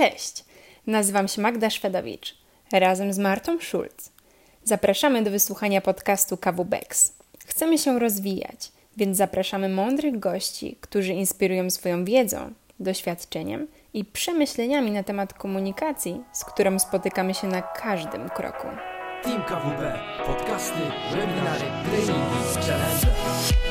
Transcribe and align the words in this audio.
Cześć, 0.00 0.44
nazywam 0.86 1.28
się 1.28 1.42
Magda 1.42 1.70
Szwedowicz, 1.70 2.36
razem 2.72 3.12
z 3.12 3.18
Martą 3.18 3.58
Schulz. 3.60 4.12
Zapraszamy 4.64 5.22
do 5.22 5.30
wysłuchania 5.30 5.80
podcastu 5.80 6.36
KWBEX. 6.36 7.12
Chcemy 7.46 7.78
się 7.78 7.98
rozwijać, 7.98 8.72
więc 8.96 9.16
zapraszamy 9.16 9.68
mądrych 9.68 10.18
gości, 10.18 10.78
którzy 10.80 11.12
inspirują 11.12 11.70
swoją 11.70 12.04
wiedzą, 12.04 12.52
doświadczeniem 12.78 13.66
i 13.94 14.04
przemyśleniami 14.04 14.90
na 14.90 15.02
temat 15.02 15.34
komunikacji, 15.34 16.20
z 16.32 16.44
którą 16.44 16.78
spotykamy 16.78 17.34
się 17.34 17.46
na 17.46 17.62
każdym 17.62 18.28
kroku. 18.28 18.66
Team 19.22 19.44
KWB, 19.44 19.98
podcasty, 20.26 20.80
webinary, 21.10 21.64
treningi, 21.90 22.54
challenge. 22.66 23.69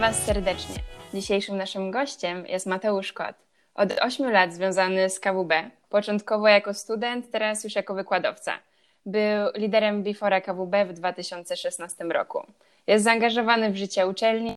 Was 0.00 0.24
serdecznie. 0.24 0.74
Dzisiejszym 1.14 1.56
naszym 1.56 1.90
gościem 1.90 2.46
jest 2.46 2.66
Mateusz 2.66 3.12
Kot. 3.12 3.36
Od 3.74 3.92
8 4.00 4.32
lat 4.32 4.54
związany 4.54 5.10
z 5.10 5.20
KWB, 5.20 5.70
początkowo 5.88 6.48
jako 6.48 6.74
student, 6.74 7.30
teraz 7.30 7.64
już 7.64 7.74
jako 7.74 7.94
wykładowca. 7.94 8.58
Był 9.06 9.48
liderem 9.54 10.02
Bifora 10.02 10.40
KWB 10.40 10.84
w 10.84 10.92
2016 10.92 12.04
roku. 12.04 12.46
Jest 12.86 13.04
zaangażowany 13.04 13.70
w 13.70 13.76
życie 13.76 14.06
uczelni, 14.06 14.54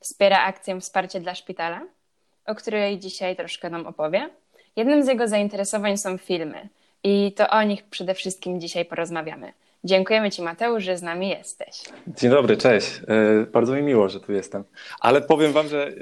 wspiera 0.00 0.42
akcję 0.42 0.80
Wsparcie 0.80 1.20
dla 1.20 1.34
Szpitala, 1.34 1.80
o 2.46 2.54
której 2.54 2.98
dzisiaj 2.98 3.36
troszkę 3.36 3.70
nam 3.70 3.86
opowie. 3.86 4.30
Jednym 4.76 5.02
z 5.02 5.06
jego 5.06 5.28
zainteresowań 5.28 5.96
są 5.96 6.18
filmy 6.18 6.68
i 7.04 7.32
to 7.32 7.48
o 7.48 7.62
nich 7.62 7.84
przede 7.84 8.14
wszystkim 8.14 8.60
dzisiaj 8.60 8.84
porozmawiamy. 8.84 9.52
Dziękujemy 9.84 10.30
Ci, 10.30 10.42
Mateusz, 10.42 10.84
że 10.84 10.96
z 10.98 11.02
nami 11.02 11.28
jesteś. 11.28 11.82
Dzień 12.06 12.30
dobry, 12.30 12.56
cześć. 12.56 13.00
E, 13.08 13.46
Bardzo 13.52 13.74
mi 13.74 13.82
miło, 13.82 14.08
że 14.08 14.20
tu 14.20 14.32
jestem. 14.32 14.64
Ale 15.00 15.20
powiem 15.22 15.52
Wam, 15.52 15.68
że 15.68 15.86
e, 15.88 15.92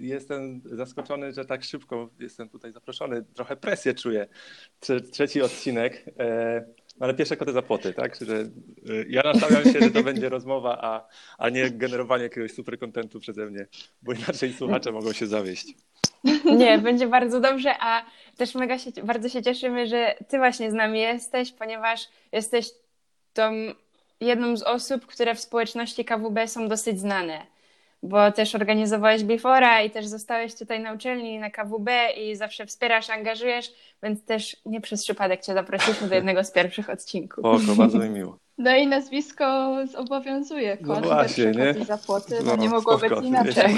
jestem 0.00 0.60
zaskoczony, 0.64 1.32
że 1.32 1.44
tak 1.44 1.64
szybko 1.64 2.08
jestem 2.20 2.48
tutaj 2.48 2.72
zaproszony. 2.72 3.24
Trochę 3.34 3.56
presję 3.56 3.94
czuję. 3.94 4.26
Trze- 4.80 5.10
Trzeci 5.10 5.42
odcinek, 5.42 6.04
e, 6.18 6.64
no 7.00 7.04
ale 7.06 7.14
pierwsze 7.14 7.36
koty 7.36 7.52
za 7.52 7.62
płoty, 7.62 7.92
tak? 7.94 8.16
Że 8.20 8.44
ja 9.08 9.22
nastawiam 9.22 9.64
się, 9.64 9.80
że 9.80 9.90
to 9.90 10.02
będzie 10.02 10.28
rozmowa, 10.28 10.78
a, 10.80 11.08
a 11.38 11.48
nie 11.48 11.70
generowanie 11.70 12.22
jakiegoś 12.22 12.52
super 12.52 12.78
kontentu 12.78 13.20
przeze 13.20 13.46
mnie, 13.46 13.66
bo 14.02 14.12
inaczej 14.12 14.52
słuchacze 14.52 14.92
mogą 14.92 15.12
się 15.12 15.26
zawieść. 15.26 15.66
Nie, 16.44 16.78
będzie 16.78 17.06
bardzo 17.06 17.40
dobrze, 17.40 17.74
a 17.80 18.04
też 18.36 18.54
mega 18.54 18.78
się, 18.78 18.90
bardzo 19.04 19.28
się 19.28 19.42
cieszymy, 19.42 19.86
że 19.86 20.14
Ty 20.28 20.38
właśnie 20.38 20.70
z 20.70 20.74
nami 20.74 21.00
jesteś, 21.00 21.52
ponieważ 21.52 22.00
jesteś 22.32 22.66
tą 23.36 23.52
jedną 24.20 24.56
z 24.56 24.62
osób, 24.62 25.06
które 25.06 25.34
w 25.34 25.40
społeczności 25.40 26.04
KWB 26.04 26.48
są 26.48 26.68
dosyć 26.68 27.00
znane, 27.00 27.46
bo 28.02 28.32
też 28.32 28.54
organizowałeś 28.54 29.24
Bifora 29.24 29.82
i 29.82 29.90
też 29.90 30.06
zostałeś 30.06 30.54
tutaj 30.54 30.80
na 30.80 30.92
uczelni 30.92 31.38
na 31.38 31.50
KWB 31.50 31.90
i 32.16 32.36
zawsze 32.36 32.66
wspierasz, 32.66 33.10
angażujesz, 33.10 33.72
więc 34.02 34.24
też 34.24 34.56
nie 34.66 34.80
przez 34.80 35.04
przypadek 35.04 35.40
Cię 35.40 35.54
zaprosiliśmy 35.54 36.08
do 36.08 36.14
jednego 36.20 36.44
z 36.44 36.50
pierwszych 36.50 36.90
odcinków. 36.90 37.62
Spoko, 37.62 37.76
bardzo 37.76 37.98
mi 37.98 38.08
miło. 38.10 38.38
No 38.58 38.76
i 38.76 38.86
nazwisko 38.86 39.76
zobowiązuje. 39.86 40.78
No 40.80 40.94
Kot, 40.94 41.04
właśnie, 41.04 41.44
pierwsze 41.44 41.78
nie? 41.80 41.84
za 41.84 41.98
płoty, 41.98 42.38
no, 42.44 42.56
nie 42.56 42.68
mogło 42.68 42.98
spoko. 42.98 43.16
być 43.16 43.28
inaczej. 43.28 43.74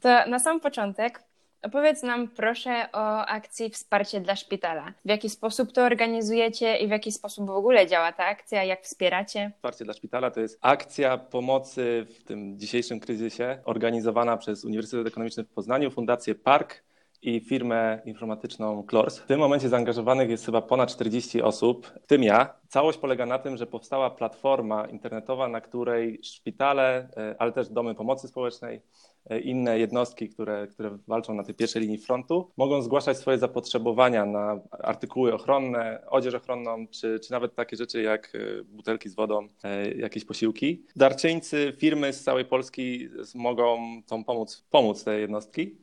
To 0.00 0.08
na 0.28 0.38
sam 0.38 0.60
początek 0.60 1.22
opowiedz 1.62 2.02
nam 2.02 2.28
proszę 2.28 2.88
o 2.92 3.26
akcji 3.26 3.70
Wsparcie 3.70 4.20
dla 4.20 4.36
Szpitala. 4.36 4.92
W 5.04 5.08
jaki 5.08 5.30
sposób 5.30 5.72
to 5.72 5.84
organizujecie 5.84 6.76
i 6.76 6.86
w 6.86 6.90
jaki 6.90 7.12
sposób 7.12 7.46
w 7.46 7.50
ogóle 7.50 7.86
działa 7.86 8.12
ta 8.12 8.24
akcja, 8.24 8.64
jak 8.64 8.82
wspieracie? 8.82 9.52
Wsparcie 9.54 9.84
dla 9.84 9.94
szpitala 9.94 10.30
to 10.30 10.40
jest 10.40 10.58
akcja 10.60 11.18
pomocy 11.18 12.06
w 12.08 12.24
tym 12.24 12.58
dzisiejszym 12.58 13.00
kryzysie 13.00 13.58
organizowana 13.64 14.36
przez 14.36 14.64
Uniwersytet 14.64 15.06
Ekonomiczny 15.06 15.44
w 15.44 15.48
Poznaniu, 15.48 15.90
Fundację 15.90 16.34
Park 16.34 16.82
i 17.26 17.40
firmę 17.40 18.02
informatyczną 18.04 18.82
Klors. 18.82 19.18
W 19.18 19.26
tym 19.26 19.40
momencie 19.40 19.68
zaangażowanych 19.68 20.30
jest 20.30 20.46
chyba 20.46 20.62
ponad 20.62 20.90
40 20.90 21.42
osób, 21.42 21.86
w 22.02 22.06
tym 22.06 22.22
ja. 22.22 22.54
Całość 22.68 22.98
polega 22.98 23.26
na 23.26 23.38
tym, 23.38 23.56
że 23.56 23.66
powstała 23.66 24.10
platforma 24.10 24.86
internetowa, 24.86 25.48
na 25.48 25.60
której 25.60 26.20
szpitale, 26.22 27.08
e, 27.16 27.34
ale 27.38 27.52
też 27.52 27.68
domy 27.68 27.94
pomocy 27.94 28.28
społecznej, 28.28 28.80
e, 29.30 29.40
inne 29.40 29.78
jednostki, 29.78 30.28
które, 30.28 30.66
które 30.66 30.98
walczą 31.08 31.34
na 31.34 31.44
tej 31.44 31.54
pierwszej 31.54 31.82
linii 31.82 31.98
frontu, 31.98 32.50
mogą 32.56 32.82
zgłaszać 32.82 33.16
swoje 33.16 33.38
zapotrzebowania 33.38 34.26
na 34.26 34.60
artykuły 34.70 35.34
ochronne, 35.34 36.02
odzież 36.06 36.34
ochronną, 36.34 36.86
czy, 36.90 37.20
czy 37.20 37.32
nawet 37.32 37.54
takie 37.54 37.76
rzeczy 37.76 38.02
jak 38.02 38.32
e, 38.34 38.62
butelki 38.64 39.08
z 39.08 39.14
wodą, 39.14 39.48
jakieś 39.96 40.24
posiłki. 40.24 40.84
Darczyńcy, 40.96 41.72
firmy 41.76 42.12
z 42.12 42.24
całej 42.24 42.44
Polski 42.44 43.08
mogą 43.34 43.78
tą 44.06 44.24
pomóc, 44.24 44.66
pomóc 44.70 45.04
te 45.04 45.20
jednostki. 45.20 45.76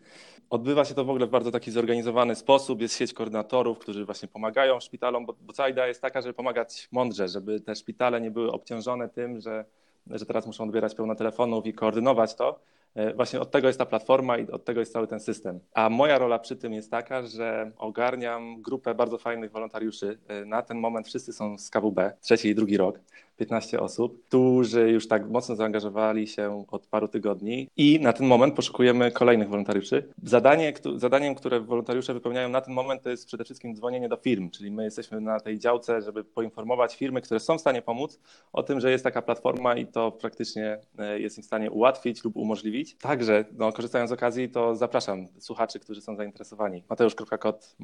Odbywa 0.53 0.85
się 0.85 0.93
to 0.93 1.05
w 1.05 1.09
ogóle 1.09 1.27
w 1.27 1.29
bardzo 1.29 1.51
taki 1.51 1.71
zorganizowany 1.71 2.35
sposób. 2.35 2.81
Jest 2.81 2.97
sieć 2.97 3.13
koordynatorów, 3.13 3.79
którzy 3.79 4.05
właśnie 4.05 4.27
pomagają 4.27 4.79
szpitalom, 4.79 5.25
bo, 5.25 5.35
bo 5.41 5.53
cała 5.53 5.69
idea 5.69 5.87
jest 5.87 6.01
taka, 6.01 6.21
żeby 6.21 6.33
pomagać 6.33 6.87
mądrze, 6.91 7.27
żeby 7.27 7.59
te 7.61 7.75
szpitale 7.75 8.21
nie 8.21 8.31
były 8.31 8.51
obciążone 8.51 9.09
tym, 9.09 9.39
że, 9.41 9.65
że 10.07 10.25
teraz 10.25 10.45
muszą 10.47 10.63
odbierać 10.63 10.95
pełno 10.95 11.15
telefonów 11.15 11.65
i 11.65 11.73
koordynować 11.73 12.35
to. 12.35 12.59
E, 12.95 13.13
Właśnie 13.13 13.39
od 13.39 13.51
tego 13.51 13.67
jest 13.67 13.79
ta 13.79 13.85
platforma 13.85 14.37
i 14.37 14.47
od 14.51 14.65
tego 14.65 14.79
jest 14.79 14.93
cały 14.93 15.07
ten 15.07 15.19
system. 15.19 15.59
A 15.73 15.89
moja 15.89 16.17
rola 16.17 16.39
przy 16.39 16.55
tym 16.55 16.73
jest 16.73 16.91
taka, 16.91 17.23
że 17.23 17.71
ogarniam 17.77 18.61
grupę 18.61 18.95
bardzo 18.95 19.17
fajnych 19.17 19.51
wolontariuszy. 19.51 20.19
E, 20.27 20.45
Na 20.45 20.61
ten 20.61 20.77
moment 20.77 21.07
wszyscy 21.07 21.33
są 21.33 21.57
z 21.57 21.69
KWB, 21.69 22.11
trzeci 22.21 22.47
i 22.49 22.55
drugi 22.55 22.77
rok. 22.77 22.99
15 23.43 23.79
osób, 23.79 24.27
którzy 24.27 24.89
już 24.89 25.07
tak 25.07 25.29
mocno 25.29 25.55
zaangażowali 25.55 26.27
się 26.27 26.65
od 26.71 26.87
paru 26.87 27.07
tygodni 27.07 27.69
i 27.77 27.99
na 27.99 28.13
ten 28.13 28.27
moment 28.27 28.55
poszukujemy 28.55 29.11
kolejnych 29.11 29.49
wolontariuszy. 29.49 30.09
Zadanie, 30.23 30.73
zadaniem, 30.95 31.35
które 31.35 31.59
wolontariusze 31.59 32.13
wypełniają 32.13 32.49
na 32.49 32.61
ten 32.61 32.73
moment 32.73 33.01
to 33.03 33.09
jest 33.09 33.27
przede 33.27 33.43
wszystkim 33.43 33.75
dzwonienie 33.75 34.09
do 34.09 34.17
firm, 34.17 34.49
czyli 34.49 34.71
my 34.71 34.83
jesteśmy 34.83 35.21
na 35.21 35.39
tej 35.39 35.59
działce, 35.59 36.01
żeby 36.01 36.23
poinformować 36.23 36.95
firmy, 36.95 37.21
które 37.21 37.39
są 37.39 37.57
w 37.57 37.61
stanie 37.61 37.81
pomóc 37.81 38.19
o 38.53 38.63
tym, 38.63 38.79
że 38.79 38.91
jest 38.91 39.03
taka 39.03 39.21
platforma 39.21 39.75
i 39.75 39.87
to 39.87 40.11
praktycznie 40.11 40.79
e, 40.99 41.19
jest 41.19 41.37
im 41.37 41.43
w 41.43 41.45
stanie 41.45 41.71
ułatwić 41.71 42.23
lub 42.23 42.37
umożliwić. 42.37 42.95
Także 42.95 43.45
no, 43.57 43.71
korzystając 43.71 44.09
z 44.09 44.13
okazji, 44.13 44.49
to 44.49 44.75
zapraszam 44.75 45.27
słuchaczy, 45.39 45.79
którzy 45.79 46.01
są 46.01 46.15
zainteresowani. 46.15 46.83
Mateusz.kot 46.89 47.75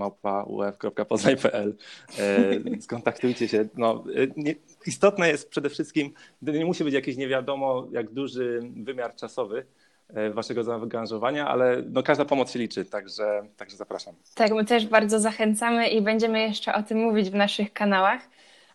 e, 2.20 2.82
Skontaktujcie 2.82 3.48
się. 3.48 3.68
No, 3.78 4.04
e, 4.16 4.28
nie, 4.38 4.56
istotne 4.86 5.30
jest 5.30 5.49
przede 5.50 5.70
wszystkim, 5.70 6.14
nie 6.42 6.66
musi 6.66 6.84
być 6.84 6.94
jakiś 6.94 7.18
nie 7.18 7.28
wiadomo 7.28 7.88
jak 7.92 8.12
duży 8.12 8.62
wymiar 8.76 9.16
czasowy 9.16 9.66
e, 10.08 10.30
waszego 10.30 10.64
zaangażowania, 10.64 11.48
ale 11.48 11.84
no, 11.90 12.04
każda 12.04 12.26
pomoc 12.26 12.52
się 12.52 12.60
liczy, 12.60 12.86
także, 12.86 13.48
także 13.58 13.78
zapraszam. 13.78 14.16
Tak, 14.36 14.52
my 14.52 14.66
też 14.66 14.88
bardzo 14.88 15.20
zachęcamy 15.20 15.88
i 15.88 16.02
będziemy 16.02 16.42
jeszcze 16.42 16.74
o 16.74 16.84
tym 16.84 16.98
mówić 16.98 17.30
w 17.30 17.36
naszych 17.36 17.74
kanałach. 17.74 18.22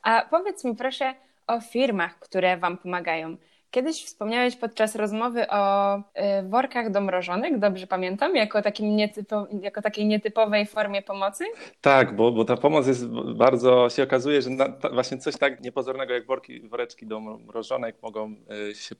A 0.02 0.26
powiedz 0.30 0.64
mi 0.64 0.76
proszę 0.76 1.14
o 1.46 1.60
firmach, 1.60 2.18
które 2.18 2.56
Wam 2.56 2.78
pomagają. 2.78 3.36
Kiedyś 3.74 4.04
wspomniałeś 4.04 4.56
podczas 4.56 4.96
rozmowy 4.96 5.48
o 5.48 5.96
y, 5.98 6.02
workach 6.48 6.90
do 6.90 7.00
mrożonek, 7.00 7.58
dobrze 7.58 7.86
pamiętam, 7.86 8.36
jako, 8.36 8.62
takim 8.62 8.96
nietypo, 8.96 9.46
jako 9.62 9.82
takiej 9.82 10.06
nietypowej 10.06 10.66
formie 10.66 11.02
pomocy? 11.02 11.44
Tak, 11.80 12.16
bo, 12.16 12.32
bo 12.32 12.44
ta 12.44 12.56
pomoc 12.56 12.86
jest 12.86 13.06
bardzo, 13.36 13.90
się 13.90 14.02
okazuje, 14.02 14.42
że 14.42 14.50
na, 14.50 14.68
ta, 14.68 14.88
właśnie 14.88 15.18
coś 15.18 15.36
tak 15.36 15.60
niepozornego 15.60 16.14
jak 16.14 16.26
worki, 16.26 16.60
woreczki 16.60 17.06
do 17.06 17.20
mrożonek 17.20 17.96
mogą 18.02 18.34
y, 18.70 18.74
się 18.74 18.94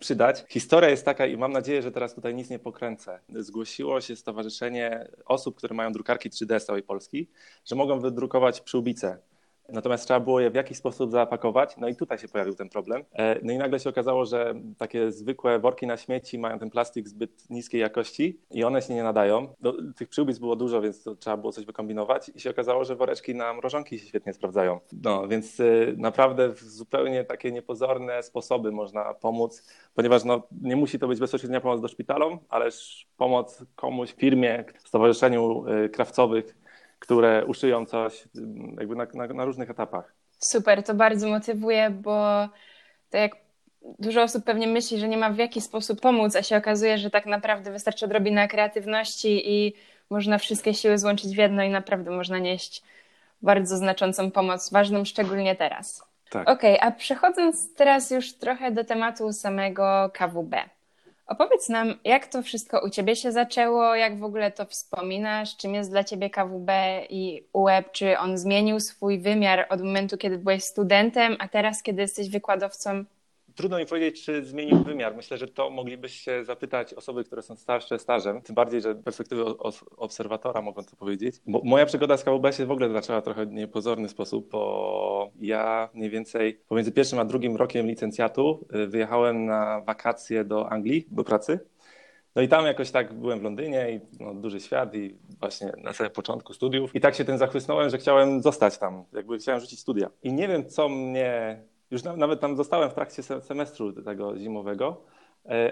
przydać. 0.00 0.44
Historia 0.48 0.90
jest 0.90 1.04
taka 1.04 1.26
i 1.26 1.36
mam 1.36 1.52
nadzieję, 1.52 1.82
że 1.82 1.92
teraz 1.92 2.14
tutaj 2.14 2.34
nic 2.34 2.50
nie 2.50 2.58
pokręcę. 2.58 3.20
Zgłosiło 3.34 4.00
się 4.00 4.16
stowarzyszenie 4.16 5.08
osób, 5.26 5.56
które 5.56 5.74
mają 5.74 5.92
drukarki 5.92 6.30
3D 6.30 6.60
z 6.60 6.64
całej 6.64 6.82
Polski, 6.82 7.28
że 7.64 7.76
mogą 7.76 8.00
wydrukować 8.00 8.60
przyłbice. 8.60 9.18
Natomiast 9.68 10.04
trzeba 10.04 10.20
było 10.20 10.40
je 10.40 10.50
w 10.50 10.54
jakiś 10.54 10.78
sposób 10.78 11.10
zapakować, 11.10 11.76
no 11.76 11.88
i 11.88 11.96
tutaj 11.96 12.18
się 12.18 12.28
pojawił 12.28 12.54
ten 12.54 12.68
problem. 12.68 13.04
E, 13.12 13.38
No 13.42 13.52
i 13.52 13.58
nagle 13.58 13.80
się 13.80 13.90
okazało, 13.90 14.24
że 14.24 14.54
takie 14.78 15.12
zwykłe 15.12 15.58
worki 15.58 15.86
na 15.86 15.96
śmieci 15.96 16.38
mają 16.38 16.58
ten 16.58 16.70
plastik 16.70 17.08
zbyt 17.08 17.50
niskiej 17.50 17.80
jakości 17.80 18.40
i 18.50 18.64
one 18.64 18.82
się 18.82 18.94
nie 18.94 19.02
nadają. 19.02 19.54
No, 19.60 19.72
tych 19.96 20.08
przyłbic 20.08 20.38
było 20.38 20.56
dużo, 20.56 20.80
więc 20.80 21.04
trzeba 21.18 21.36
było 21.36 21.52
coś 21.52 21.64
wykombinować 21.64 22.30
i 22.34 22.40
się 22.40 22.50
okazało, 22.50 22.84
że 22.84 22.96
woreczki 22.96 23.34
na 23.34 23.54
mrożonki 23.54 23.98
się 23.98 24.06
świetnie 24.06 24.32
sprawdzają. 24.32 24.80
No 25.02 25.28
więc 25.28 25.60
y, 25.60 25.94
naprawdę 25.98 26.48
w 26.48 26.60
zupełnie 26.60 27.24
takie 27.24 27.52
niepozorne 27.52 28.22
sposoby 28.22 28.72
można 28.72 29.14
pomóc, 29.14 29.68
ponieważ 29.94 30.24
no, 30.24 30.42
nie 30.62 30.76
musi 30.76 30.98
to 30.98 31.08
być 31.08 31.20
bezpośrednia 31.20 31.60
pomoc 31.60 31.80
do 31.80 31.88
szpitalom, 31.88 32.38
ależ 32.48 33.06
pomoc 33.16 33.64
komuś, 33.76 34.12
firmie, 34.14 34.64
stowarzyszeniu 34.84 35.64
y, 35.68 35.88
krawcowych, 35.88 36.67
które 36.98 37.46
uszyją 37.46 37.86
coś 37.86 38.22
y, 38.22 38.28
jakby 38.78 38.96
na, 38.96 39.06
na, 39.14 39.26
na 39.26 39.44
różnych 39.44 39.70
etapach. 39.70 40.12
Super, 40.38 40.82
to 40.82 40.94
bardzo 40.94 41.28
motywuje, 41.28 41.90
bo 41.90 42.48
to 43.10 43.16
jak 43.16 43.32
dużo 43.98 44.22
osób 44.22 44.44
pewnie 44.44 44.66
myśli, 44.66 44.98
że 44.98 45.08
nie 45.08 45.16
ma 45.16 45.30
w 45.30 45.38
jaki 45.38 45.60
sposób 45.60 46.00
pomóc, 46.00 46.36
a 46.36 46.42
się 46.42 46.56
okazuje, 46.56 46.98
że 46.98 47.10
tak 47.10 47.26
naprawdę 47.26 47.72
wystarczy 47.72 48.04
odrobina 48.04 48.48
kreatywności 48.48 49.50
i 49.50 49.74
można 50.10 50.38
wszystkie 50.38 50.74
siły 50.74 50.98
złączyć 50.98 51.34
w 51.34 51.38
jedno 51.38 51.62
i 51.62 51.70
naprawdę 51.70 52.10
można 52.10 52.38
nieść 52.38 52.82
bardzo 53.42 53.76
znaczącą 53.76 54.30
pomoc, 54.30 54.70
ważną 54.70 55.04
szczególnie 55.04 55.56
teraz. 55.56 56.04
Tak. 56.30 56.48
Okej, 56.48 56.78
okay, 56.78 56.88
a 56.88 56.92
przechodząc 56.92 57.74
teraz 57.74 58.10
już 58.10 58.32
trochę 58.32 58.70
do 58.70 58.84
tematu 58.84 59.32
samego 59.32 60.10
KWB. 60.14 60.54
Opowiedz 61.28 61.68
nam, 61.68 61.94
jak 62.04 62.26
to 62.26 62.42
wszystko 62.42 62.80
u 62.86 62.90
Ciebie 62.90 63.16
się 63.16 63.32
zaczęło, 63.32 63.94
jak 63.94 64.18
w 64.18 64.24
ogóle 64.24 64.52
to 64.52 64.64
wspominasz, 64.64 65.56
czym 65.56 65.74
jest 65.74 65.90
dla 65.90 66.04
Ciebie 66.04 66.30
KWB 66.30 66.70
i 67.10 67.44
UEB, 67.52 67.92
czy 67.92 68.18
on 68.18 68.38
zmienił 68.38 68.80
swój 68.80 69.18
wymiar 69.18 69.66
od 69.70 69.82
momentu, 69.82 70.18
kiedy 70.18 70.38
byłeś 70.38 70.64
studentem, 70.64 71.36
a 71.38 71.48
teraz, 71.48 71.82
kiedy 71.82 72.02
jesteś 72.02 72.28
wykładowcą? 72.28 73.04
Trudno 73.58 73.78
mi 73.78 73.86
powiedzieć, 73.86 74.24
czy 74.24 74.44
zmienił 74.44 74.84
wymiar. 74.84 75.16
Myślę, 75.16 75.38
że 75.38 75.48
to 75.48 75.70
moglibyście 75.70 76.44
zapytać 76.44 76.94
osoby, 76.94 77.24
które 77.24 77.42
są 77.42 77.56
starsze 77.56 77.98
stażem. 77.98 78.42
Tym 78.42 78.54
bardziej, 78.54 78.80
że 78.80 78.94
perspektywy 78.94 79.44
obserwatora 79.96 80.62
mogą 80.62 80.84
to 80.84 80.96
powiedzieć. 80.96 81.36
Bo 81.46 81.60
moja 81.64 81.86
przygoda 81.86 82.16
z 82.16 82.24
KWB 82.24 82.52
się 82.52 82.66
w 82.66 82.70
ogóle 82.70 82.90
zaczęła 82.90 83.22
trochę 83.22 83.46
niepozorny 83.46 84.08
sposób, 84.08 84.50
bo 84.50 85.30
ja 85.40 85.88
mniej 85.94 86.10
więcej 86.10 86.60
pomiędzy 86.68 86.92
pierwszym 86.92 87.18
a 87.18 87.24
drugim 87.24 87.56
rokiem 87.56 87.86
licencjatu 87.86 88.66
y, 88.74 88.86
wyjechałem 88.86 89.46
na 89.46 89.80
wakacje 89.80 90.44
do 90.44 90.72
Anglii, 90.72 91.06
do 91.10 91.24
pracy. 91.24 91.60
No 92.34 92.42
i 92.42 92.48
tam 92.48 92.66
jakoś 92.66 92.90
tak 92.90 93.14
byłem 93.14 93.40
w 93.40 93.42
Londynie 93.42 93.90
i 93.90 94.22
no, 94.22 94.34
duży 94.34 94.60
świat 94.60 94.94
i 94.94 95.16
właśnie 95.40 95.72
na 95.76 95.92
samym 95.92 96.12
początku 96.12 96.52
studiów. 96.52 96.94
I 96.94 97.00
tak 97.00 97.14
się 97.14 97.24
tym 97.24 97.38
zachłysnąłem, 97.38 97.90
że 97.90 97.98
chciałem 97.98 98.42
zostać 98.42 98.78
tam, 98.78 99.04
jakby 99.12 99.38
chciałem 99.38 99.60
rzucić 99.60 99.80
studia. 99.80 100.10
I 100.22 100.32
nie 100.32 100.48
wiem, 100.48 100.68
co 100.68 100.88
mnie 100.88 101.62
już 101.90 102.02
nawet 102.02 102.40
tam 102.40 102.56
zostałem 102.56 102.90
w 102.90 102.94
trakcie 102.94 103.22
semestru 103.22 103.92
tego 103.92 104.38
zimowego, 104.38 105.00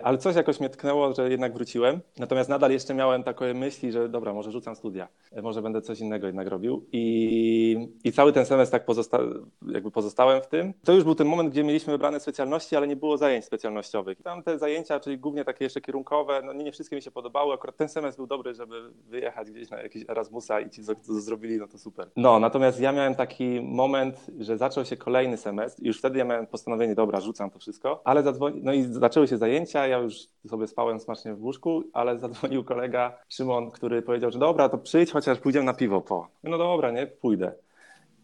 ale 0.02 0.18
coś 0.18 0.36
jakoś 0.36 0.60
mnie 0.60 0.68
tknęło, 0.68 1.14
że 1.14 1.30
jednak 1.30 1.52
wróciłem. 1.52 2.00
Natomiast 2.18 2.50
nadal 2.50 2.70
jeszcze 2.70 2.94
miałem 2.94 3.22
takie 3.22 3.54
myśli, 3.54 3.92
że 3.92 4.08
dobra, 4.08 4.32
może 4.32 4.52
rzucam 4.52 4.76
studia, 4.76 5.08
e, 5.32 5.42
może 5.42 5.62
będę 5.62 5.82
coś 5.82 6.00
innego 6.00 6.26
jednak 6.26 6.48
robił. 6.48 6.86
I, 6.92 7.88
i 8.04 8.12
cały 8.12 8.32
ten 8.32 8.46
semestr 8.46 8.72
tak 8.72 8.84
pozosta 8.84 9.18
jakby 9.66 9.90
pozostałem 9.90 10.42
w 10.42 10.46
tym. 10.46 10.72
To 10.84 10.92
już 10.92 11.04
był 11.04 11.14
ten 11.14 11.26
moment, 11.26 11.50
gdzie 11.50 11.64
mieliśmy 11.64 11.92
wybrane 11.92 12.20
specjalności, 12.20 12.76
ale 12.76 12.88
nie 12.88 12.96
było 12.96 13.16
zajęć 13.16 13.44
specjalnościowych. 13.44 14.22
Tam 14.22 14.42
te 14.42 14.58
zajęcia, 14.58 15.00
czyli 15.00 15.18
głównie 15.18 15.44
takie 15.44 15.64
jeszcze 15.64 15.80
kierunkowe, 15.80 16.42
no 16.44 16.52
nie, 16.52 16.64
nie 16.64 16.72
wszystkie 16.72 16.96
mi 16.96 17.02
się 17.02 17.10
podobały. 17.10 17.54
Akurat 17.54 17.76
ten 17.76 17.88
semestr 17.88 18.18
był 18.18 18.26
dobry, 18.26 18.54
żeby 18.54 18.90
wyjechać 18.90 19.50
gdzieś 19.50 19.70
na 19.70 19.82
jakiś 19.82 20.04
Erasmusa 20.08 20.60
i 20.60 20.70
ci, 20.70 20.84
co 20.84 20.94
zrobili, 21.20 21.58
no 21.58 21.68
to 21.68 21.78
super. 21.78 22.10
No, 22.16 22.38
natomiast 22.38 22.80
ja 22.80 22.92
miałem 22.92 23.14
taki 23.14 23.60
moment, 23.60 24.26
że 24.38 24.58
zaczął 24.58 24.84
się 24.84 24.96
kolejny 24.96 25.36
semestr 25.36 25.82
i 25.82 25.86
już 25.86 25.98
wtedy 25.98 26.18
ja 26.18 26.24
miałem 26.24 26.46
postanowienie, 26.46 26.94
dobra, 26.94 27.20
rzucam 27.20 27.50
to 27.50 27.58
wszystko, 27.58 28.00
ale 28.04 28.22
zadzwoni, 28.22 28.60
no 28.62 28.72
i 28.72 28.82
zaczęły 28.82 29.28
się 29.28 29.36
zajęcia, 29.36 29.55
zajęcia, 29.56 29.86
ja 29.86 29.98
już 29.98 30.16
sobie 30.50 30.66
spałem 30.66 31.00
smacznie 31.00 31.34
w 31.34 31.42
łóżku, 31.42 31.82
ale 31.92 32.18
zadzwonił 32.24 32.64
kolega 32.64 33.18
Szymon, 33.28 33.70
który 33.70 34.02
powiedział, 34.02 34.30
że 34.30 34.38
dobra, 34.38 34.68
to 34.68 34.78
przyjdź, 34.78 35.12
chociaż 35.12 35.38
pójdziemy 35.38 35.66
na 35.66 35.74
piwo 35.74 36.00
po. 36.00 36.28
No 36.44 36.58
dobra, 36.58 36.90
nie, 36.90 37.06
pójdę. 37.06 37.52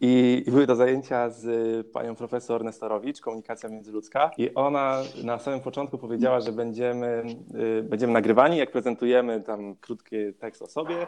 I, 0.01 0.43
I, 0.47 0.51
były 0.51 0.67
to 0.67 0.75
zajęcia 0.75 1.29
z 1.29 1.87
panią 1.91 2.15
profesor 2.15 2.63
Nestorowicz, 2.63 3.21
komunikacja 3.21 3.69
międzyludzka. 3.69 4.31
I 4.37 4.53
ona 4.53 5.01
na 5.23 5.39
samym 5.39 5.59
początku 5.59 5.97
powiedziała, 5.97 6.39
że 6.39 6.51
będziemy, 6.51 7.23
y, 7.79 7.83
będziemy 7.83 8.13
nagrywani, 8.13 8.57
jak 8.57 8.71
prezentujemy 8.71 9.41
tam 9.41 9.75
krótki 9.75 10.15
tekst 10.39 10.61
o 10.61 10.67
sobie 10.67 11.07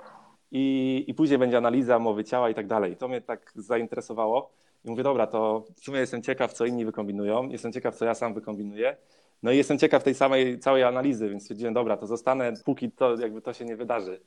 i, 0.51 1.04
i 1.07 1.13
później 1.13 1.39
będzie 1.39 1.57
analiza 1.57 2.00
mowy 2.00 2.24
ciała 2.24 2.50
i 2.50 2.54
tak 2.54 2.68
dalej. 2.68 2.95
To 2.95 3.07
mnie 3.07 3.22
tak 3.22 3.51
zainteresowało. 3.56 4.51
I 4.86 4.89
mówię, 4.89 5.04
dobra, 5.04 5.27
to 5.27 5.63
w 5.75 5.83
sumie 5.83 6.00
jestem 6.00 6.22
ciekaw, 6.22 6.54
co 6.54 6.66
inni 6.66 6.86
wykombinują, 6.86 7.50
jestem 7.50 7.72
ciekaw, 7.72 7.95
co 7.95 8.06
ja 8.06 8.13
sam 8.13 8.33
wykombinuję. 8.33 8.98
No 9.46 9.52
i 9.52 9.58
jestem 9.58 9.78
ciekaw 9.78 10.04
tej 10.04 10.16
samej 10.16 10.60
całej 10.60 10.84
analizy, 10.84 11.30
więc 11.30 11.44
stwierdziłem, 11.44 11.74
dobra, 11.74 11.98
to 11.98 12.08
zostanę, 12.08 12.54
póki 12.66 12.92
to 12.92 13.16
jakby 13.16 13.42
to 13.42 13.54
się 13.54 13.66
nie 13.66 13.76
wydarzy. 13.76 14.22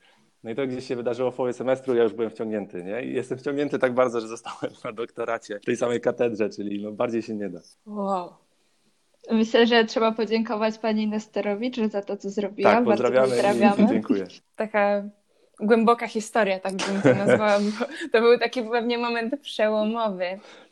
No 0.45 0.51
i 0.51 0.55
to 0.55 0.67
gdzieś 0.67 0.87
się 0.87 0.97
wydarzyło 0.97 1.31
w 1.31 1.37
połowie 1.37 1.53
semestru, 1.53 1.95
ja 1.95 2.03
już 2.03 2.13
byłem 2.13 2.31
wciągnięty, 2.31 2.85
nie? 2.85 3.05
I 3.05 3.15
jestem 3.15 3.39
wciągnięty 3.39 3.79
tak 3.79 3.95
bardzo, 3.95 4.21
że 4.21 4.29
zostałem 4.29 4.75
na 4.85 4.93
doktoracie 4.93 5.61
w 5.61 5.65
tej 5.65 5.77
samej 5.77 6.01
katedrze, 6.01 6.51
czyli 6.51 6.83
no 6.83 6.93
bardziej 6.93 7.23
się 7.23 7.35
nie 7.35 7.49
da. 7.49 7.61
Wow. 7.87 8.33
Myślę, 9.31 9.67
że 9.67 9.85
trzeba 9.85 10.13
podziękować 10.13 10.79
pani 10.79 11.09
Nesterowicz 11.09 11.77
za 11.91 12.03
to, 12.03 12.17
co 12.17 12.31
zrobiła. 12.31 12.73
Tak, 12.73 12.85
pozdrawiamy. 12.85 13.29
pozdrawiamy. 13.29 13.87
dziękuję. 13.89 14.27
Taka 14.57 15.03
głęboka 15.61 16.07
historia, 16.07 16.61
tak 16.61 16.75
bym 16.75 17.03
to 17.03 17.15
nazwała, 17.15 17.59
bo 17.59 17.87
to 18.13 18.21
był 18.21 18.39
taki 18.39 18.63
pewnie 18.63 18.99
moment 18.99 19.41
przełomowy. 19.41 20.25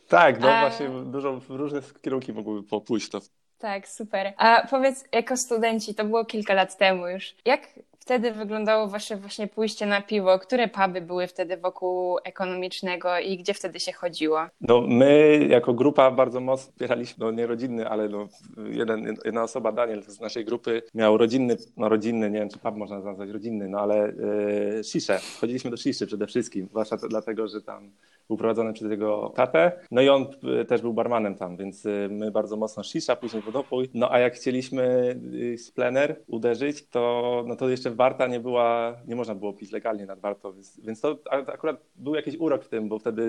Tak, 0.08 0.40
no 0.40 0.48
A... 0.48 0.60
właśnie 0.60 0.88
dużo 1.04 1.40
w 1.40 1.50
różne 1.50 1.80
kierunki 2.02 2.32
mogłyby 2.32 2.68
popójść 2.68 3.08
to 3.08 3.20
tak, 3.58 3.88
super. 3.88 4.32
A 4.36 4.66
powiedz, 4.70 5.04
jako 5.12 5.36
studenci, 5.36 5.94
to 5.94 6.04
było 6.04 6.24
kilka 6.24 6.54
lat 6.54 6.76
temu 6.76 7.08
już, 7.08 7.34
jak 7.44 7.60
wtedy 8.06 8.32
wyglądało 8.32 8.88
wasze 8.88 9.16
właśnie 9.16 9.46
pójście 9.46 9.86
na 9.86 10.02
piwo? 10.02 10.38
Które 10.38 10.68
puby 10.68 11.00
były 11.00 11.26
wtedy 11.26 11.56
wokół 11.56 12.18
ekonomicznego 12.24 13.18
i 13.18 13.38
gdzie 13.38 13.54
wtedy 13.54 13.80
się 13.80 13.92
chodziło? 13.92 14.40
No 14.60 14.80
my 14.80 15.38
jako 15.48 15.74
grupa 15.74 16.10
bardzo 16.10 16.40
mocno 16.40 16.70
wspieraliśmy, 16.72 17.24
no 17.24 17.30
nie 17.30 17.46
rodzinny, 17.46 17.88
ale 17.88 18.08
no 18.08 18.28
jeden, 18.70 19.16
jedna 19.24 19.42
osoba, 19.42 19.72
Daniel 19.72 20.02
z 20.02 20.20
naszej 20.20 20.44
grupy 20.44 20.82
miał 20.94 21.16
rodzinny, 21.16 21.56
no 21.76 21.88
rodzinny, 21.88 22.30
nie 22.30 22.38
wiem 22.38 22.48
czy 22.48 22.58
pub 22.58 22.76
można 22.76 22.98
nazwać 22.98 23.30
rodzinny, 23.30 23.68
no 23.68 23.78
ale 23.78 23.96
yy. 23.96 25.16
Chodziliśmy 25.40 25.70
do 25.70 25.76
sziszy 25.76 26.06
przede 26.06 26.26
wszystkim, 26.26 26.66
zwłaszcza 26.70 26.96
dlatego, 26.96 27.48
że 27.48 27.62
tam 27.62 27.90
był 28.28 28.36
prowadzony 28.36 28.72
przez 28.72 28.90
jego 28.90 29.32
tatę. 29.36 29.72
No 29.90 30.02
i 30.02 30.08
on 30.08 30.26
y, 30.60 30.64
też 30.64 30.82
był 30.82 30.94
barmanem 30.94 31.34
tam, 31.34 31.56
więc 31.56 31.86
y, 31.86 32.08
my 32.10 32.30
bardzo 32.30 32.56
mocno 32.56 32.82
shisha, 32.82 33.16
później 33.16 33.42
wodopój. 33.42 33.90
No 33.94 34.12
a 34.12 34.18
jak 34.18 34.34
chcieliśmy 34.34 35.16
splener 35.58 36.20
uderzyć, 36.26 36.88
to, 36.88 37.44
no 37.46 37.56
to 37.56 37.68
jeszcze 37.68 37.90
warta 37.96 38.26
nie 38.26 38.40
była, 38.40 38.96
nie 39.06 39.16
można 39.16 39.34
było 39.34 39.52
pić 39.52 39.72
legalnie 39.72 40.06
nad 40.06 40.20
warto, 40.20 40.52
więc, 40.52 40.80
więc 40.80 41.00
to 41.00 41.18
akurat 41.30 41.76
był 41.96 42.14
jakiś 42.14 42.36
urok 42.36 42.64
w 42.64 42.68
tym, 42.68 42.88
bo 42.88 42.98
wtedy 42.98 43.28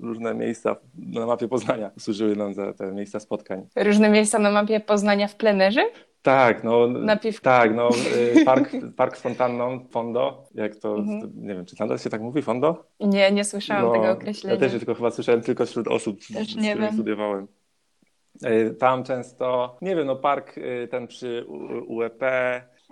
różne 0.00 0.34
miejsca 0.34 0.76
na 0.98 1.26
mapie 1.26 1.48
Poznania 1.48 1.90
służyły 1.98 2.36
nam 2.36 2.54
za 2.54 2.72
te 2.72 2.92
miejsca 2.92 3.20
spotkań. 3.20 3.66
Różne 3.76 4.10
miejsca 4.10 4.38
na 4.38 4.50
mapie 4.50 4.80
Poznania 4.80 5.28
w 5.28 5.36
plenerze? 5.36 5.80
Tak, 6.22 6.64
no, 6.64 6.88
tak, 7.42 7.74
no, 7.74 7.90
y, 8.36 8.44
park, 8.44 8.70
park 8.96 9.16
z 9.16 9.20
fontanną, 9.20 9.86
Fondo, 9.90 10.44
jak 10.54 10.76
to, 10.76 10.96
mhm. 10.96 11.32
nie 11.34 11.54
wiem, 11.54 11.66
czy 11.66 11.76
nadal 11.80 11.98
się 11.98 12.10
tak 12.10 12.20
mówi, 12.20 12.42
Fondo? 12.42 12.84
Nie, 13.00 13.32
nie 13.32 13.44
słyszałam 13.44 13.84
no, 13.84 13.92
tego 13.92 14.10
określenia. 14.10 14.54
Ja 14.54 14.60
też 14.60 14.72
tylko 14.72 14.94
chyba 14.94 15.10
słyszałem 15.10 15.40
tylko 15.40 15.66
wśród 15.66 15.88
osób, 15.88 16.18
też 16.34 16.52
z, 16.52 16.56
nie 16.56 16.70
którymi 16.70 16.92
studiowałem. 16.92 17.46
Y, 18.46 18.74
tam 18.74 19.04
często, 19.04 19.76
nie 19.82 19.96
wiem, 19.96 20.06
no 20.06 20.16
park 20.16 20.58
y, 20.58 20.88
ten 20.90 21.06
przy 21.06 21.44
UEP, 21.88 22.22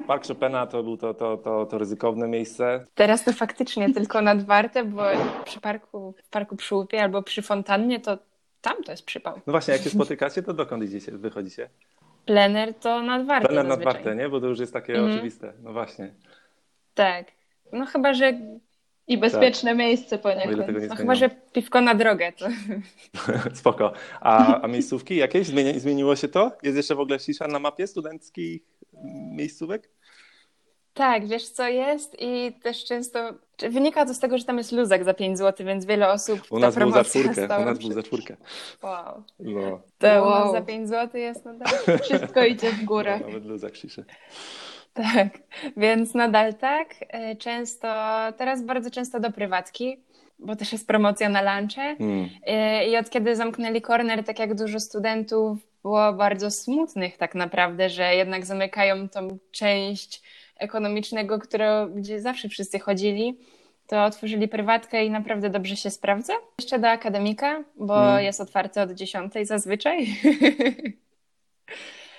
Park 0.07 0.27
Chopina 0.27 0.67
to 0.67 0.83
był 0.83 0.97
to, 0.97 1.15
to, 1.15 1.37
to, 1.37 1.67
to 1.67 1.79
ryzykowne 1.79 2.29
miejsce. 2.29 2.85
Teraz 2.95 3.25
to 3.25 3.33
faktycznie 3.33 3.95
tylko 3.95 4.23
nadwarte, 4.23 4.85
bo 4.85 5.03
przy 5.45 5.61
parku, 5.61 6.15
w 6.25 6.29
parku 6.29 6.57
przy 6.57 6.77
UEP 6.77 6.95
albo 6.95 7.23
przy 7.23 7.43
fontannie 7.43 8.01
to 8.01 8.19
tam 8.61 8.83
to 8.83 8.91
jest 8.91 9.05
przypał. 9.05 9.41
No 9.47 9.51
właśnie, 9.51 9.73
jak 9.73 9.83
się 9.83 9.91
spotykacie, 9.91 10.43
to 10.43 10.55
dokąd 10.55 10.85
idziecie, 10.85 11.13
wychodzicie? 11.13 11.69
Plener 12.25 12.75
to 12.75 13.03
nadwarte. 13.03 13.49
Plener 13.49 13.67
nadwarte, 13.67 14.17
nie? 14.17 14.29
Bo 14.29 14.41
to 14.41 14.47
już 14.47 14.59
jest 14.59 14.73
takie 14.73 14.95
mm. 14.95 15.11
oczywiste. 15.11 15.53
No 15.63 15.73
właśnie. 15.73 16.15
Tak. 16.95 17.27
No 17.73 17.87
chyba, 17.87 18.15
że. 18.15 18.33
I 19.09 19.19
bezpieczne 19.19 19.71
tak. 19.71 19.79
miejsce 19.79 20.19
poniekąd. 20.19 20.89
No 20.89 20.97
chyba, 20.97 21.15
że 21.15 21.31
piwko 21.53 21.81
na 21.81 21.95
drogę. 21.95 22.33
To... 22.33 22.47
Spoko. 23.55 23.93
A, 24.21 24.61
a 24.61 24.69
miejscówki 24.69 25.17
jakieś? 25.17 25.47
Zmieni, 25.47 25.81
zmieniło 25.81 26.17
się 26.17 26.29
to? 26.29 26.53
Jest 26.63 26.77
jeszcze 26.77 26.95
w 26.95 27.01
ogóle 27.01 27.21
cisza 27.21 27.49
na 27.49 27.59
mapie 27.59 27.87
studenckich 27.87 28.63
miejscówek? 29.33 29.91
Tak, 30.97 31.27
wiesz 31.27 31.49
co 31.49 31.69
jest 31.69 32.17
i 32.19 32.53
też 32.63 32.85
często 32.85 33.35
wynika 33.71 34.07
to 34.07 34.15
z 34.15 34.19
tego, 34.19 34.39
że 34.39 34.45
tam 34.45 34.59
jest 34.59 34.73
luzak 34.73 35.05
za 35.05 35.15
5 35.15 35.39
zł, 35.39 35.67
więc 35.67 35.85
wiele 35.85 36.09
osób 36.09 36.41
U 36.51 36.59
nas 36.59 36.75
był 36.75 36.93
za 36.93 37.05
czwórkę, 37.05 37.59
u 37.63 37.65
nas 37.65 37.79
był 37.79 37.93
za 37.93 38.03
czwórkę. 38.03 38.37
Wow. 38.83 39.23
No. 39.39 39.81
To 39.99 40.07
wow. 40.07 40.53
za 40.53 40.63
5 40.63 40.89
zł 40.89 41.21
jest 41.21 41.45
nadal. 41.45 41.69
Wszystko 42.05 42.45
idzie 42.45 42.73
w 42.73 42.85
górę. 42.85 43.21
Nawet 43.21 43.45
luzak 43.45 43.79
ciszy. 43.79 44.05
Tak, 44.97 45.29
więc 45.77 46.15
nadal 46.15 46.55
tak. 46.55 46.89
E, 47.09 47.37
często, 47.37 47.89
teraz 48.37 48.63
bardzo 48.63 48.91
często 48.91 49.21
do 49.21 49.33
prywatki, 49.33 49.97
bo 50.39 50.57
też 50.57 50.73
jest 50.73 50.87
promocja 50.87 51.29
na 51.29 51.59
lunche. 51.59 51.97
E, 52.47 52.89
I 52.89 52.97
od 52.97 53.11
kiedy 53.11 53.37
zamknęli 53.37 53.83
corner, 53.83 54.25
tak 54.25 54.39
jak 54.39 54.55
dużo 54.55 54.81
studentów 54.81 55.59
było 55.83 56.13
bardzo 56.13 56.51
smutnych 56.51 57.17
tak 57.17 57.35
naprawdę, 57.35 57.91
że 57.91 58.15
jednak 58.15 58.47
zamykają 58.47 59.09
tą 59.09 59.39
część 59.51 60.23
ekonomicznego, 60.59 61.39
które, 61.39 61.89
gdzie 61.95 62.21
zawsze 62.21 62.49
wszyscy 62.49 62.79
chodzili, 62.79 63.39
to 63.87 64.05
otworzyli 64.05 64.49
prywatkę 64.49 65.05
i 65.05 65.11
naprawdę 65.11 65.51
dobrze 65.51 65.77
się 65.77 65.91
sprawdza. 65.91 66.33
Jeszcze 66.59 66.79
do 66.79 66.89
akademika, 66.89 67.65
bo 67.77 67.95
hmm. 67.95 68.25
jest 68.25 68.41
otwarty 68.41 68.81
od 68.81 68.91
10 68.91 69.33
zazwyczaj. 69.43 70.07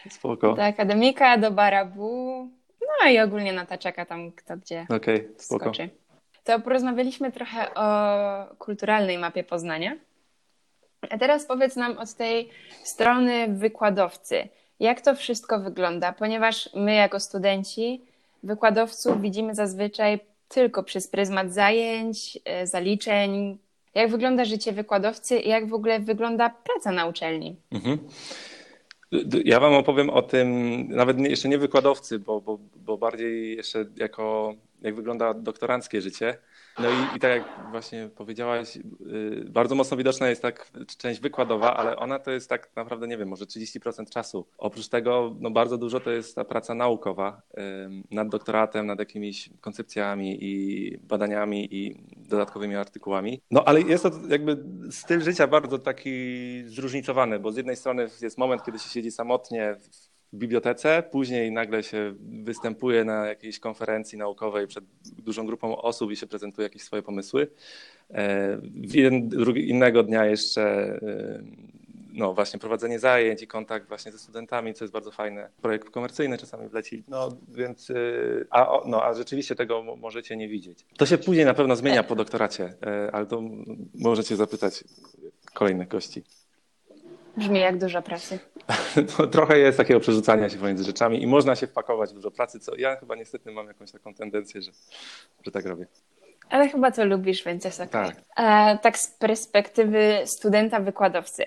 Spoko. 0.10 0.54
Do 0.54 0.64
akademika, 0.64 1.38
do 1.38 1.52
barabu, 1.52 2.50
no 3.04 3.10
i 3.10 3.20
ogólnie 3.20 3.54
na 3.54 3.66
taczaka 3.66 4.06
tam 4.06 4.32
kto 4.32 4.58
gdzie 4.58 4.86
okay, 4.90 5.30
spoko. 5.38 5.66
skoczy. 5.66 5.90
To 6.44 6.60
porozmawialiśmy 6.60 7.32
trochę 7.32 7.74
o 7.74 8.56
kulturalnej 8.56 9.18
mapie 9.18 9.44
Poznania. 9.44 9.96
A 11.10 11.18
teraz 11.18 11.46
powiedz 11.46 11.76
nam 11.76 11.98
od 11.98 12.14
tej 12.14 12.50
strony 12.84 13.48
wykładowcy, 13.48 14.50
jak 14.80 15.02
to 15.02 15.16
wszystko 15.16 15.60
wygląda, 15.60 16.12
ponieważ 16.12 16.70
my 16.76 16.96
jako 16.96 17.20
studenci 17.20 18.02
wykładowców 18.44 19.22
widzimy 19.22 19.56
zazwyczaj 19.56 20.20
tylko 20.48 20.84
przez 20.84 21.08
pryzmat 21.08 21.54
zajęć, 21.54 22.40
e, 22.46 22.68
zaliczeń, 22.68 23.58
Jak 23.96 24.12
wygląda 24.12 24.46
życie 24.46 24.72
wykładowcy 24.72 25.40
i 25.40 25.50
jak 25.50 25.68
w 25.68 25.74
ogóle 25.74 26.00
wygląda 26.00 26.50
praca 26.50 26.92
na 26.92 27.06
uczelni? 27.06 27.56
Mhm. 27.72 27.98
Ja 29.46 29.60
Wam 29.60 29.74
opowiem 29.74 30.10
o 30.10 30.22
tym, 30.22 30.48
nawet 30.88 31.20
jeszcze 31.20 31.50
nie 31.50 31.58
wykładowcy, 31.58 32.20
bo, 32.20 32.42
bo, 32.42 32.60
bo 32.76 32.98
bardziej 32.98 33.58
jeszcze 33.58 33.86
jako, 33.96 34.56
jak 34.82 34.96
wygląda 34.96 35.34
doktoranckie 35.34 36.02
życie. 36.02 36.38
No 36.80 36.90
i, 36.90 37.18
i 37.18 37.20
tak 37.20 37.32
jak 37.32 37.72
właśnie 37.72 38.10
powiedziałaś, 38.16 38.76
yy, 38.76 39.46
bardzo 39.50 39.76
mocno 39.76 39.98
widoczna 39.98 40.30
jest 40.30 40.42
tak 40.42 40.72
część 40.98 41.22
wykładowa, 41.22 41.78
ale 41.78 41.96
ona 41.96 42.20
to 42.20 42.32
jest 42.32 42.50
tak 42.50 42.70
naprawdę, 42.76 43.08
nie 43.08 43.18
wiem, 43.18 43.30
może 43.30 43.46
30% 43.46 44.10
czasu. 44.10 44.48
Oprócz 44.58 44.88
tego 44.88 45.36
no 45.40 45.52
bardzo 45.52 45.78
dużo 45.78 46.00
to 46.00 46.12
jest 46.12 46.36
ta 46.36 46.46
praca 46.46 46.76
naukowa 46.76 47.42
nad 48.12 48.30
doktoratem, 48.30 48.86
nad 48.86 49.00
jakimiś 49.00 49.50
koncepcjami 49.62 50.44
i 50.44 50.98
badaniami 50.98 51.76
i 51.76 51.96
dodatkowymi 52.28 52.76
artykułami. 52.76 53.42
No 53.52 53.64
ale 53.64 53.82
jest 53.82 54.04
to 54.04 54.12
jakby 54.30 54.64
styl 54.92 55.22
życia 55.22 55.48
bardzo 55.48 55.80
taki 55.80 56.64
zróżnicowany, 56.66 57.40
bo 57.40 57.52
z 57.52 57.58
jednej 57.58 57.76
strony 57.76 58.08
jest 58.22 58.38
moment, 58.38 58.64
kiedy 58.64 58.80
się 58.80 58.90
siedzi 58.90 59.12
samotnie 59.12 59.76
w 59.76 60.08
bibliotece, 60.34 61.04
później 61.12 61.52
nagle 61.52 61.84
się 61.84 62.16
występuje 62.44 63.06
na 63.06 63.28
jakiejś 63.28 63.60
konferencji 63.60 64.18
naukowej 64.18 64.68
przed 64.68 64.86
dużą 65.02 65.46
grupą 65.46 65.78
osób 65.78 66.12
i 66.12 66.16
się 66.16 66.28
prezentuje 66.28 66.66
jakieś 66.66 66.82
swoje 66.82 67.04
pomysły. 67.04 67.48
E, 68.12 68.62
innego 69.56 70.04
dnia 70.04 70.26
jeszcze 70.26 70.64
e, 70.64 71.44
no 72.18 72.34
właśnie 72.34 72.60
prowadzenie 72.60 73.00
zajęć 73.00 73.42
i 73.42 73.48
kontakt 73.48 73.88
właśnie 73.88 74.12
ze 74.12 74.18
studentami, 74.18 74.74
co 74.74 74.84
jest 74.84 74.94
bardzo 74.94 75.12
fajne. 75.12 75.50
Projekt 75.62 75.90
komercyjny 75.90 76.38
czasami 76.38 76.70
wleci, 76.70 77.04
no 77.08 77.30
więc, 77.48 77.90
e, 77.90 77.94
a, 78.50 78.80
no, 78.86 79.04
a 79.04 79.14
rzeczywiście 79.14 79.56
tego 79.56 79.84
możecie 79.84 80.38
nie 80.38 80.48
widzieć. 80.48 80.86
To 80.98 81.06
się 81.06 81.18
później 81.18 81.46
na 81.46 81.54
pewno 81.54 81.76
zmienia 81.76 82.04
po 82.04 82.16
doktoracie, 82.16 82.74
ale 83.14 83.26
to 83.26 83.42
możecie 83.96 84.36
zapytać 84.36 84.84
kolejnych 85.54 85.88
gości. 85.88 86.24
Brzmi 87.38 87.60
jak 87.60 87.78
dużo 87.78 88.02
pracy. 88.02 88.40
To 89.18 89.28
trochę 89.38 89.60
jest 89.60 89.78
takiego 89.78 90.00
przerzucania 90.00 90.50
się 90.50 90.58
pomiędzy 90.58 90.84
rzeczami 90.84 91.24
i 91.24 91.28
można 91.28 91.56
się 91.56 91.68
wpakować 91.68 92.10
w 92.10 92.14
dużo 92.14 92.32
pracy, 92.32 92.60
co 92.60 92.76
ja 92.76 92.96
chyba 92.96 93.16
niestety 93.16 93.52
mam 93.52 93.68
jakąś 93.68 93.92
taką 93.92 94.14
tendencję, 94.14 94.62
że, 94.62 94.72
że 95.46 95.52
tak 95.52 95.66
robię. 95.66 95.88
Ale 96.50 96.70
chyba 96.70 96.92
to 96.92 97.06
lubisz, 97.06 97.44
więc 97.44 97.66
jest. 97.66 97.82
Tak. 97.92 98.16
E, 98.38 98.78
tak 98.78 98.98
z 98.98 99.08
perspektywy 99.08 100.22
studenta 100.26 100.80
wykładowcy. 100.80 101.46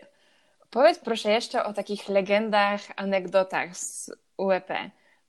Powiedz 0.70 0.98
proszę 0.98 1.30
jeszcze 1.30 1.64
o 1.64 1.72
takich 1.72 2.08
legendach, 2.08 2.80
anegdotach 2.96 3.76
z 3.76 4.10
UEP. 4.36 4.68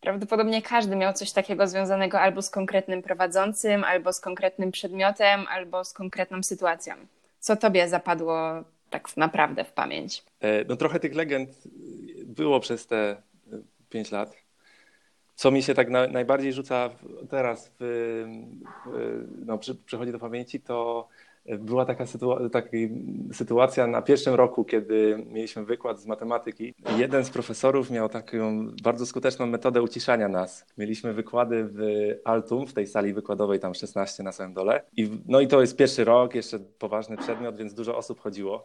Prawdopodobnie 0.02 0.62
każdy 0.62 0.96
miał 0.96 1.14
coś 1.14 1.32
takiego 1.32 1.68
związanego 1.68 2.20
albo 2.20 2.42
z 2.42 2.50
konkretnym 2.50 3.02
prowadzącym, 3.02 3.84
albo 3.84 4.14
z 4.14 4.20
konkretnym 4.20 4.72
przedmiotem, 4.72 5.46
albo 5.50 5.84
z 5.84 5.94
konkretną 5.94 6.44
sytuacją. 6.44 6.96
Co 7.40 7.56
tobie 7.56 7.88
zapadło 7.88 8.64
tak 8.90 9.18
naprawdę 9.18 9.64
w 9.64 9.72
pamięć? 9.72 10.24
E, 10.42 10.66
no 10.66 10.76
trochę 10.76 11.00
tych 11.00 11.16
legend 11.16 11.50
było 12.26 12.60
przez 12.60 12.88
te 12.88 13.22
pięć 13.90 14.12
lat. 14.12 14.36
Co 15.36 15.52
mi 15.52 15.64
się 15.64 15.74
tak 15.74 15.90
na, 15.90 16.08
najbardziej 16.08 16.54
rzuca 16.54 16.90
teraz, 17.30 17.72
w, 17.80 17.84
w, 18.86 19.46
no, 19.46 19.58
przy, 19.58 19.76
przychodzi 19.76 20.12
do 20.12 20.20
pamięci, 20.20 20.60
to 20.60 21.08
była 21.58 21.86
taka, 21.86 22.06
sytua 22.06 22.50
taka 22.50 22.70
sytuacja 23.34 23.88
na 23.88 24.02
pierwszym 24.02 24.34
roku, 24.34 24.66
kiedy 24.66 25.26
mieliśmy 25.28 25.66
wykład 25.66 26.02
z 26.02 26.06
matematyki. 26.06 26.74
Jeden 26.98 27.26
z 27.26 27.30
profesorów 27.30 27.90
miał 27.90 28.10
taką 28.10 28.68
bardzo 28.84 29.06
skuteczną 29.06 29.46
metodę 29.46 29.82
uciszania 29.82 30.28
nas. 30.28 30.66
Mieliśmy 30.78 31.14
wykłady 31.14 31.70
w 31.72 31.80
Altum, 32.26 32.68
w 32.68 32.74
tej 32.74 32.88
sali 32.88 33.14
wykładowej, 33.14 33.60
tam 33.60 33.74
16 33.74 34.24
na 34.24 34.32
samym 34.32 34.54
dole. 34.54 34.82
I, 34.98 35.10
no 35.26 35.40
i 35.40 35.48
to 35.48 35.62
jest 35.62 35.78
pierwszy 35.78 36.04
rok, 36.04 36.36
jeszcze 36.36 36.60
poważny 36.60 37.18
przedmiot, 37.18 37.58
więc 37.58 37.74
dużo 37.74 37.98
osób 37.98 38.20
chodziło. 38.20 38.64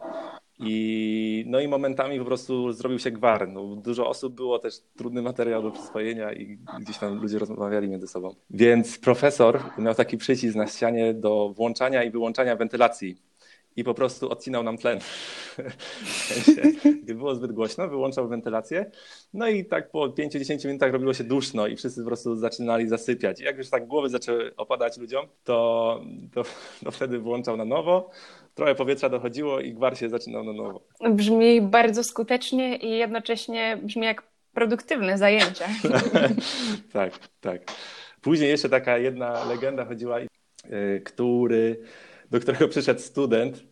I, 0.59 1.43
no 1.47 1.59
i 1.59 1.67
momentami 1.67 2.19
po 2.19 2.25
prostu 2.25 2.71
zrobił 2.71 2.99
się 2.99 3.11
gwar. 3.11 3.49
No, 3.49 3.75
dużo 3.75 4.09
osób 4.09 4.35
było, 4.35 4.59
też 4.59 4.73
trudny 4.97 5.21
materiał 5.21 5.63
do 5.63 5.71
przyswojenia 5.71 6.33
i 6.33 6.57
gdzieś 6.81 6.97
tam 6.97 7.21
ludzie 7.21 7.39
rozmawiali 7.39 7.87
między 7.87 8.07
sobą. 8.07 8.35
Więc 8.49 8.97
profesor 8.97 9.59
miał 9.77 9.95
taki 9.95 10.17
przycisk 10.17 10.55
na 10.55 10.67
ścianie 10.67 11.13
do 11.13 11.53
włączania 11.55 12.03
i 12.03 12.11
wyłączania 12.11 12.55
wentylacji 12.55 13.17
i 13.77 13.83
po 13.83 13.93
prostu 13.93 14.29
odcinał 14.29 14.63
nam 14.63 14.77
tlen. 14.77 14.99
Gdy 17.03 17.15
było 17.15 17.35
zbyt 17.35 17.51
głośno, 17.51 17.87
wyłączał 17.87 18.27
wentylację. 18.27 18.91
No 19.33 19.47
i 19.47 19.65
tak 19.65 19.91
po 19.91 20.09
5-10 20.09 20.67
minutach 20.67 20.91
robiło 20.91 21.13
się 21.13 21.23
duszno 21.23 21.67
i 21.67 21.75
wszyscy 21.75 22.01
po 22.01 22.07
prostu 22.07 22.35
zaczynali 22.35 22.87
zasypiać. 22.87 23.41
I 23.41 23.43
jak 23.43 23.57
już 23.57 23.69
tak 23.69 23.87
głowy 23.87 24.09
zaczęły 24.09 24.55
opadać 24.55 24.97
ludziom, 24.97 25.25
to, 25.43 26.01
to, 26.33 26.43
to 26.83 26.91
wtedy 26.91 27.19
włączał 27.19 27.57
na 27.57 27.65
nowo. 27.65 28.09
Trochę 28.57 28.75
powietrza 28.75 29.09
dochodziło 29.09 29.59
i 29.59 29.73
gwar 29.73 29.97
się 29.97 30.09
zaczynał 30.09 30.43
na 30.43 30.53
nowo. 30.53 30.81
Brzmi 31.09 31.61
bardzo 31.61 32.03
skutecznie 32.03 32.75
i 32.75 32.89
jednocześnie 32.89 33.79
brzmi 33.83 34.05
jak 34.05 34.23
produktywne 34.53 35.17
zajęcia. 35.17 35.65
tak, 36.93 37.13
tak. 37.41 37.61
Później 38.21 38.49
jeszcze 38.49 38.69
taka 38.69 38.97
jedna 38.97 39.45
legenda 39.45 39.85
chodziła, 39.85 40.19
y, 40.19 41.01
który 41.05 41.81
do 42.31 42.39
którego 42.39 42.67
przyszedł 42.67 42.99
student, 42.99 43.63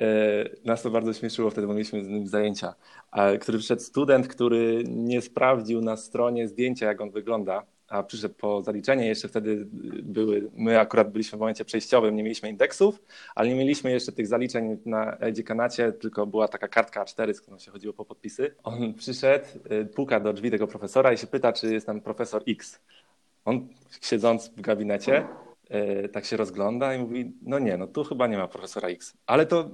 e, 0.00 0.06
nas 0.64 0.82
to 0.82 0.90
bardzo 0.90 1.12
śmieszyło 1.12 1.50
wtedy, 1.50 1.66
bo 1.66 1.72
mieliśmy 1.72 2.04
z 2.04 2.08
nim 2.08 2.26
zajęcia, 2.26 2.74
który 3.40 3.58
przyszedł 3.58 3.82
student, 3.82 4.28
który 4.28 4.84
nie 4.86 5.20
sprawdził 5.20 5.80
na 5.80 5.96
stronie 5.96 6.48
zdjęcia, 6.48 6.86
jak 6.86 7.00
on 7.00 7.10
wygląda, 7.10 7.62
a 7.94 8.02
przyszedł 8.02 8.34
po 8.34 8.62
zaliczenie, 8.62 9.06
jeszcze 9.06 9.28
wtedy 9.28 9.66
były, 10.02 10.50
my 10.56 10.80
akurat 10.80 11.10
byliśmy 11.12 11.36
w 11.36 11.40
momencie 11.40 11.64
przejściowym, 11.64 12.16
nie 12.16 12.22
mieliśmy 12.22 12.50
indeksów, 12.50 13.02
ale 13.34 13.48
nie 13.48 13.54
mieliśmy 13.54 13.90
jeszcze 13.90 14.12
tych 14.12 14.26
zaliczeń 14.26 14.78
na 14.86 15.16
dziekanacie, 15.32 15.92
tylko 15.92 16.26
była 16.26 16.48
taka 16.48 16.68
kartka 16.68 17.04
A4, 17.04 17.34
z 17.34 17.40
którą 17.40 17.58
się 17.58 17.70
chodziło 17.70 17.94
po 17.94 18.04
podpisy. 18.04 18.54
On 18.62 18.94
przyszedł, 18.94 19.44
e, 19.70 19.84
puka 19.84 20.20
do 20.20 20.32
drzwi 20.32 20.50
tego 20.50 20.66
profesora 20.66 21.12
i 21.12 21.18
się 21.18 21.26
pyta, 21.26 21.52
czy 21.52 21.72
jest 21.72 21.86
tam 21.86 22.00
profesor 22.00 22.42
X. 22.48 22.80
On 23.44 23.68
siedząc 24.00 24.48
w 24.48 24.60
gabinecie, 24.60 25.26
tak 26.12 26.24
się 26.24 26.36
rozgląda 26.36 26.94
i 26.94 26.98
mówi, 26.98 27.32
no 27.42 27.58
nie, 27.58 27.76
no 27.76 27.86
tu 27.86 28.04
chyba 28.04 28.26
nie 28.26 28.38
ma 28.38 28.48
profesora 28.48 28.88
X. 28.88 29.16
Ale 29.26 29.46
to 29.46 29.70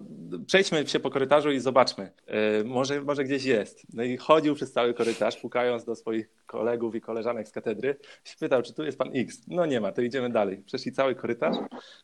przejdźmy 0.46 0.86
się 0.86 1.00
po 1.00 1.10
korytarzu 1.10 1.50
i 1.50 1.60
zobaczmy, 1.60 2.12
e, 2.26 2.64
może, 2.64 3.00
może 3.00 3.24
gdzieś 3.24 3.44
jest. 3.44 3.82
No 3.92 4.02
i 4.02 4.16
chodził 4.16 4.54
przez 4.54 4.72
cały 4.72 4.94
korytarz, 4.94 5.36
pukając 5.36 5.84
do 5.84 5.96
swoich 5.96 6.30
kolegów 6.46 6.94
i 6.94 7.00
koleżanek 7.00 7.48
z 7.48 7.52
katedry, 7.52 7.96
pytał, 8.40 8.62
czy 8.62 8.74
tu 8.74 8.84
jest 8.84 8.98
pan 8.98 9.10
X. 9.14 9.42
No 9.48 9.66
nie 9.66 9.80
ma, 9.80 9.92
to 9.92 10.02
idziemy 10.02 10.30
dalej. 10.30 10.62
Przeszli 10.66 10.92
cały 10.92 11.14
korytarz, 11.14 11.56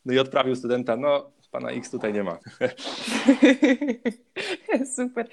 no 0.05 0.15
i 0.15 0.19
odprawił 0.19 0.57
studenta, 0.57 0.97
no 0.97 1.31
pana 1.50 1.71
X 1.71 1.91
tutaj 1.91 2.12
nie 2.12 2.25
ma. 2.25 2.38
Super. 4.97 5.29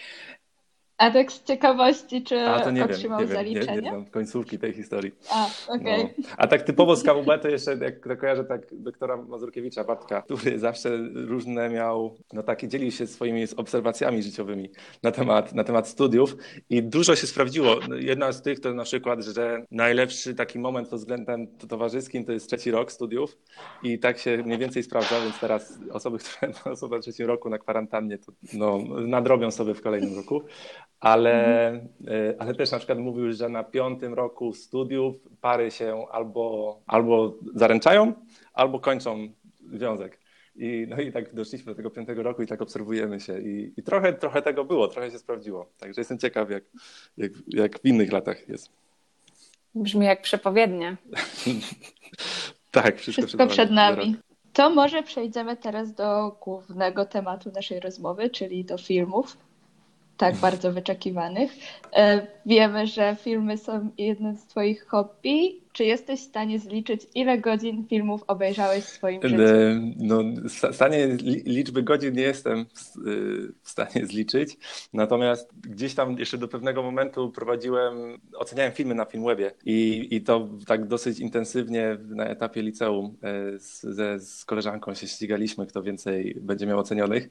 A 1.03 1.11
tak 1.11 1.31
z 1.31 1.43
ciekawości, 1.43 2.23
czy 2.23 2.39
A, 2.39 2.59
to 2.59 2.71
nie 2.71 2.85
otrzymał 2.85 3.19
wiem, 3.19 3.29
nie 3.29 3.33
zaliczenie? 3.35 3.75
Nie, 3.75 3.81
nie 3.81 3.89
znam 3.89 4.05
końcówki 4.05 4.59
tej 4.59 4.73
historii. 4.73 5.11
A. 5.31 5.47
Okay. 5.67 5.97
No. 6.17 6.27
A 6.37 6.47
tak 6.47 6.61
typowo 6.61 6.95
z 6.95 7.03
KUB 7.03 7.27
to 7.41 7.47
jeszcze, 7.47 7.77
jak 7.77 8.19
kojarzę, 8.19 8.43
tak 8.43 8.61
doktora 8.71 9.17
Mazurkiewicza, 9.17 9.83
Bartka, 9.83 10.21
który 10.21 10.59
zawsze 10.59 10.97
różne 11.13 11.69
miał, 11.69 12.15
no 12.33 12.43
takie, 12.43 12.67
dzielił 12.67 12.91
się 12.91 13.07
swoimi 13.07 13.45
obserwacjami 13.57 14.23
życiowymi 14.23 14.69
na 15.03 15.11
temat, 15.11 15.53
na 15.53 15.63
temat 15.63 15.87
studiów 15.87 16.35
i 16.69 16.83
dużo 16.83 17.15
się 17.15 17.27
sprawdziło. 17.27 17.75
Jedna 17.97 18.31
z 18.31 18.41
tych 18.41 18.59
to 18.59 18.73
na 18.73 18.83
przykład, 18.83 19.23
że 19.23 19.65
najlepszy 19.71 20.35
taki 20.35 20.59
moment 20.59 20.89
pod 20.89 20.99
względem 20.99 21.47
towarzyskim 21.47 22.25
to 22.25 22.31
jest 22.31 22.47
trzeci 22.47 22.71
rok 22.71 22.91
studiów 22.91 23.37
i 23.83 23.99
tak 23.99 24.17
się 24.17 24.37
mniej 24.37 24.57
więcej 24.57 24.83
sprawdza, 24.83 25.21
więc 25.21 25.39
teraz 25.39 25.79
osoby, 25.91 26.17
które 26.17 26.53
są 26.75 26.89
na 26.89 26.99
trzecim 26.99 27.27
roku 27.27 27.49
na 27.49 27.57
kwarantannie, 27.57 28.17
to 28.17 28.31
no, 28.53 28.79
nadrobią 29.07 29.51
sobie 29.51 29.73
w 29.73 29.81
kolejnym 29.81 30.15
roku 30.15 30.43
ale, 31.03 31.67
mhm. 31.67 32.35
ale 32.39 32.55
też 32.55 32.71
na 32.71 32.77
przykład 32.77 32.99
mówił, 32.99 33.33
że 33.33 33.49
na 33.49 33.63
piątym 33.63 34.13
roku 34.13 34.53
studiów 34.53 35.15
pary 35.41 35.71
się 35.71 36.05
albo, 36.11 36.79
albo 36.87 37.37
zaręczają, 37.55 38.13
albo 38.53 38.79
kończą 38.79 39.29
związek. 39.73 40.19
I, 40.55 40.85
no 40.89 41.01
i 41.01 41.11
tak 41.11 41.33
doszliśmy 41.33 41.71
do 41.71 41.75
tego 41.75 41.89
piątego 41.89 42.23
roku 42.23 42.43
i 42.43 42.47
tak 42.47 42.61
obserwujemy 42.61 43.19
się. 43.19 43.39
I, 43.39 43.73
i 43.77 43.83
trochę, 43.83 44.13
trochę 44.13 44.41
tego 44.41 44.65
było, 44.65 44.87
trochę 44.87 45.11
się 45.11 45.19
sprawdziło. 45.19 45.69
Także 45.77 46.01
jestem 46.01 46.19
ciekaw, 46.19 46.49
jak, 46.49 46.63
jak, 47.17 47.31
jak 47.47 47.79
w 47.79 47.85
innych 47.85 48.11
latach 48.11 48.49
jest. 48.49 48.69
Brzmi 49.75 50.05
jak 50.05 50.21
przepowiednia. 50.21 50.97
tak, 52.71 52.97
wszystko, 52.97 53.21
wszystko 53.21 53.47
przed 53.47 53.71
nami. 53.71 54.15
To 54.53 54.69
może 54.69 55.03
przejdziemy 55.03 55.57
teraz 55.57 55.93
do 55.93 56.37
głównego 56.43 57.05
tematu 57.05 57.51
naszej 57.55 57.79
rozmowy, 57.79 58.29
czyli 58.29 58.65
do 58.65 58.77
filmów 58.77 59.37
tak 60.23 60.35
bardzo 60.35 60.71
wyczekiwanych. 60.71 61.51
E, 61.93 62.27
wiemy, 62.45 62.87
że 62.87 63.15
filmy 63.15 63.57
są 63.57 63.89
jednym 63.97 64.35
z 64.35 64.45
Twoich 64.45 64.87
hobby, 64.87 65.62
Czy 65.73 65.83
jesteś 65.83 66.19
w 66.19 66.23
stanie 66.23 66.59
zliczyć, 66.59 67.07
ile 67.15 67.37
godzin 67.37 67.87
filmów 67.87 68.23
obejrzałeś 68.27 68.83
w 68.83 68.87
swoim 68.89 69.21
życiu? 69.23 69.41
E, 69.43 69.81
No, 69.97 70.19
w 70.71 70.75
stanie 70.75 71.07
li- 71.07 71.43
liczby 71.45 71.83
godzin 71.83 72.13
nie 72.13 72.21
jestem 72.21 72.65
w, 72.65 73.07
y, 73.07 73.53
w 73.63 73.69
stanie 73.69 74.05
zliczyć, 74.11 74.57
natomiast 74.93 75.49
gdzieś 75.69 75.95
tam 75.95 76.19
jeszcze 76.19 76.37
do 76.37 76.47
pewnego 76.47 76.83
momentu 76.83 77.31
prowadziłem, 77.31 77.93
oceniałem 78.37 78.71
filmy 78.73 78.95
na 78.95 79.05
Filmwebie 79.05 79.51
i, 79.65 80.07
i 80.11 80.21
to 80.21 80.49
tak 80.67 80.87
dosyć 80.87 81.19
intensywnie 81.19 81.97
na 82.09 82.25
etapie 82.25 82.61
liceum 82.61 83.17
e, 83.23 83.59
z, 83.59 83.81
ze, 83.81 84.19
z 84.19 84.45
koleżanką 84.45 84.93
się 84.93 85.07
ścigaliśmy, 85.07 85.65
kto 85.67 85.83
więcej 85.83 86.37
będzie 86.41 86.65
miał 86.65 86.79
ocenionych, 86.79 87.29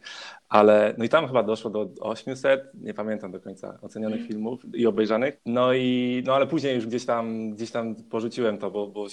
ale 0.48 0.94
no 0.98 1.04
i 1.04 1.08
tam 1.08 1.26
chyba 1.26 1.42
doszło 1.42 1.70
do 1.70 1.88
800, 2.00 2.62
nie 2.74 2.94
pamiętam 2.94 3.32
do 3.32 3.40
końca, 3.40 3.78
ocenionych 3.82 4.26
filmów 4.26 4.60
i 4.74 4.86
obejrzanych, 4.86 5.40
no 5.46 5.74
i 5.74 6.22
no 6.26 6.34
ale 6.34 6.46
później 6.46 6.74
już 6.74 6.86
gdzieś 6.86 7.04
tam, 7.06 7.50
gdzieś 7.50 7.70
tam 7.70 7.94
porzuciłem 7.94 8.31
to, 8.60 8.70
bo, 8.70 8.86
bo 8.86 9.06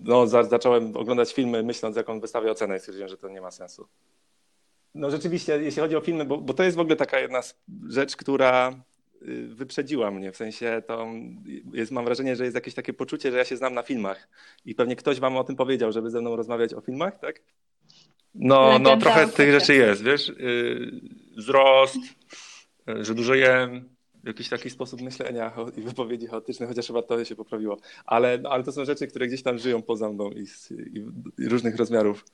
no, 0.00 0.26
za, 0.26 0.42
zacząłem 0.42 0.96
oglądać 0.96 1.34
filmy 1.34 1.62
myśląc, 1.62 1.96
jaką 1.96 2.20
wystawię 2.20 2.50
ocenę 2.50 2.76
i 2.76 2.80
stwierdziłem, 2.80 3.08
że 3.08 3.16
to 3.16 3.28
nie 3.28 3.40
ma 3.40 3.50
sensu. 3.50 3.88
No 4.94 5.10
rzeczywiście, 5.10 5.62
jeśli 5.62 5.82
chodzi 5.82 5.96
o 5.96 6.00
filmy, 6.00 6.24
bo, 6.24 6.38
bo 6.38 6.54
to 6.54 6.62
jest 6.62 6.76
w 6.76 6.80
ogóle 6.80 6.96
taka 6.96 7.20
jedna 7.20 7.40
rzecz, 7.88 8.16
która 8.16 8.74
y, 9.22 9.46
wyprzedziła 9.46 10.10
mnie, 10.10 10.32
w 10.32 10.36
sensie 10.36 10.82
to 10.86 11.06
jest, 11.72 11.92
mam 11.92 12.04
wrażenie, 12.04 12.36
że 12.36 12.44
jest 12.44 12.54
jakieś 12.54 12.74
takie 12.74 12.92
poczucie, 12.92 13.30
że 13.30 13.38
ja 13.38 13.44
się 13.44 13.56
znam 13.56 13.74
na 13.74 13.82
filmach 13.82 14.28
i 14.64 14.74
pewnie 14.74 14.96
ktoś 14.96 15.20
wam 15.20 15.36
o 15.36 15.44
tym 15.44 15.56
powiedział, 15.56 15.92
żeby 15.92 16.10
ze 16.10 16.20
mną 16.20 16.36
rozmawiać 16.36 16.74
o 16.74 16.80
filmach, 16.80 17.18
tak? 17.18 17.40
No, 18.34 18.78
no 18.78 18.96
trochę 18.96 19.28
tych 19.28 19.52
rzeczy 19.52 19.74
jest, 19.74 20.04
wiesz, 20.04 20.28
yy, 20.28 21.00
wzrost, 21.36 21.98
że 22.86 23.14
dużo 23.14 23.34
jem, 23.34 23.93
jakiś 24.26 24.48
taki 24.48 24.70
sposób 24.70 25.02
myślenia 25.02 25.52
i 25.78 25.80
wypowiedzi 25.80 26.26
chaotyczne, 26.26 26.66
chociaż 26.66 26.86
chyba 26.86 27.02
to 27.02 27.24
się 27.24 27.36
poprawiło. 27.36 27.76
Ale, 28.04 28.38
no, 28.38 28.50
ale 28.50 28.64
to 28.64 28.72
są 28.72 28.84
rzeczy, 28.84 29.06
które 29.06 29.26
gdzieś 29.26 29.42
tam 29.42 29.58
żyją 29.58 29.82
poza 29.82 30.08
mną 30.08 30.30
i, 30.30 30.46
i, 30.70 31.04
i 31.38 31.48
różnych 31.48 31.76
rozmiarów 31.76 32.24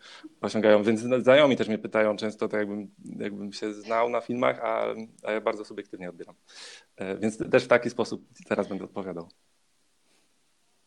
osiągają. 0.40 0.82
Więc 0.82 1.00
znajomi 1.00 1.56
też 1.56 1.68
mnie 1.68 1.78
pytają 1.78 2.16
często, 2.16 2.48
tak 2.48 2.60
jakbym, 2.60 2.90
jakbym 3.18 3.52
się 3.52 3.74
znał 3.74 4.08
na 4.08 4.20
filmach, 4.20 4.60
a, 4.62 4.84
a 5.22 5.32
ja 5.32 5.40
bardzo 5.40 5.64
subiektywnie 5.64 6.08
odbieram. 6.08 6.34
E, 6.96 7.16
Więc 7.16 7.50
też 7.50 7.64
w 7.64 7.68
taki 7.68 7.90
sposób 7.90 8.24
teraz 8.48 8.68
będę 8.68 8.84
odpowiadał. 8.84 9.28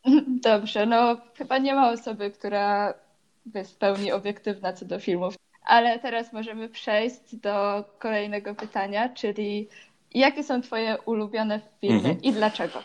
Dobrze, 0.43 0.85
no 0.85 1.17
chyba 1.37 1.57
nie 1.57 1.75
ma 1.75 1.91
osoby, 1.91 2.31
która 2.31 2.93
jest 3.55 3.73
w 3.73 3.77
pełni 3.77 4.11
obiektywna 4.11 4.73
co 4.73 4.85
do 4.85 4.99
filmów. 4.99 5.35
Ale 5.65 5.99
teraz 5.99 6.33
możemy 6.33 6.69
przejść 6.69 7.35
do 7.35 7.83
kolejnego 7.99 8.55
pytania, 8.55 9.09
czyli 9.09 9.69
jakie 10.19 10.43
są 10.43 10.61
twoje 10.61 10.97
ulubione 11.05 11.61
filmy 11.81 11.95
Mhm. 11.97 12.21
i 12.21 12.31
dlaczego? 12.33 12.79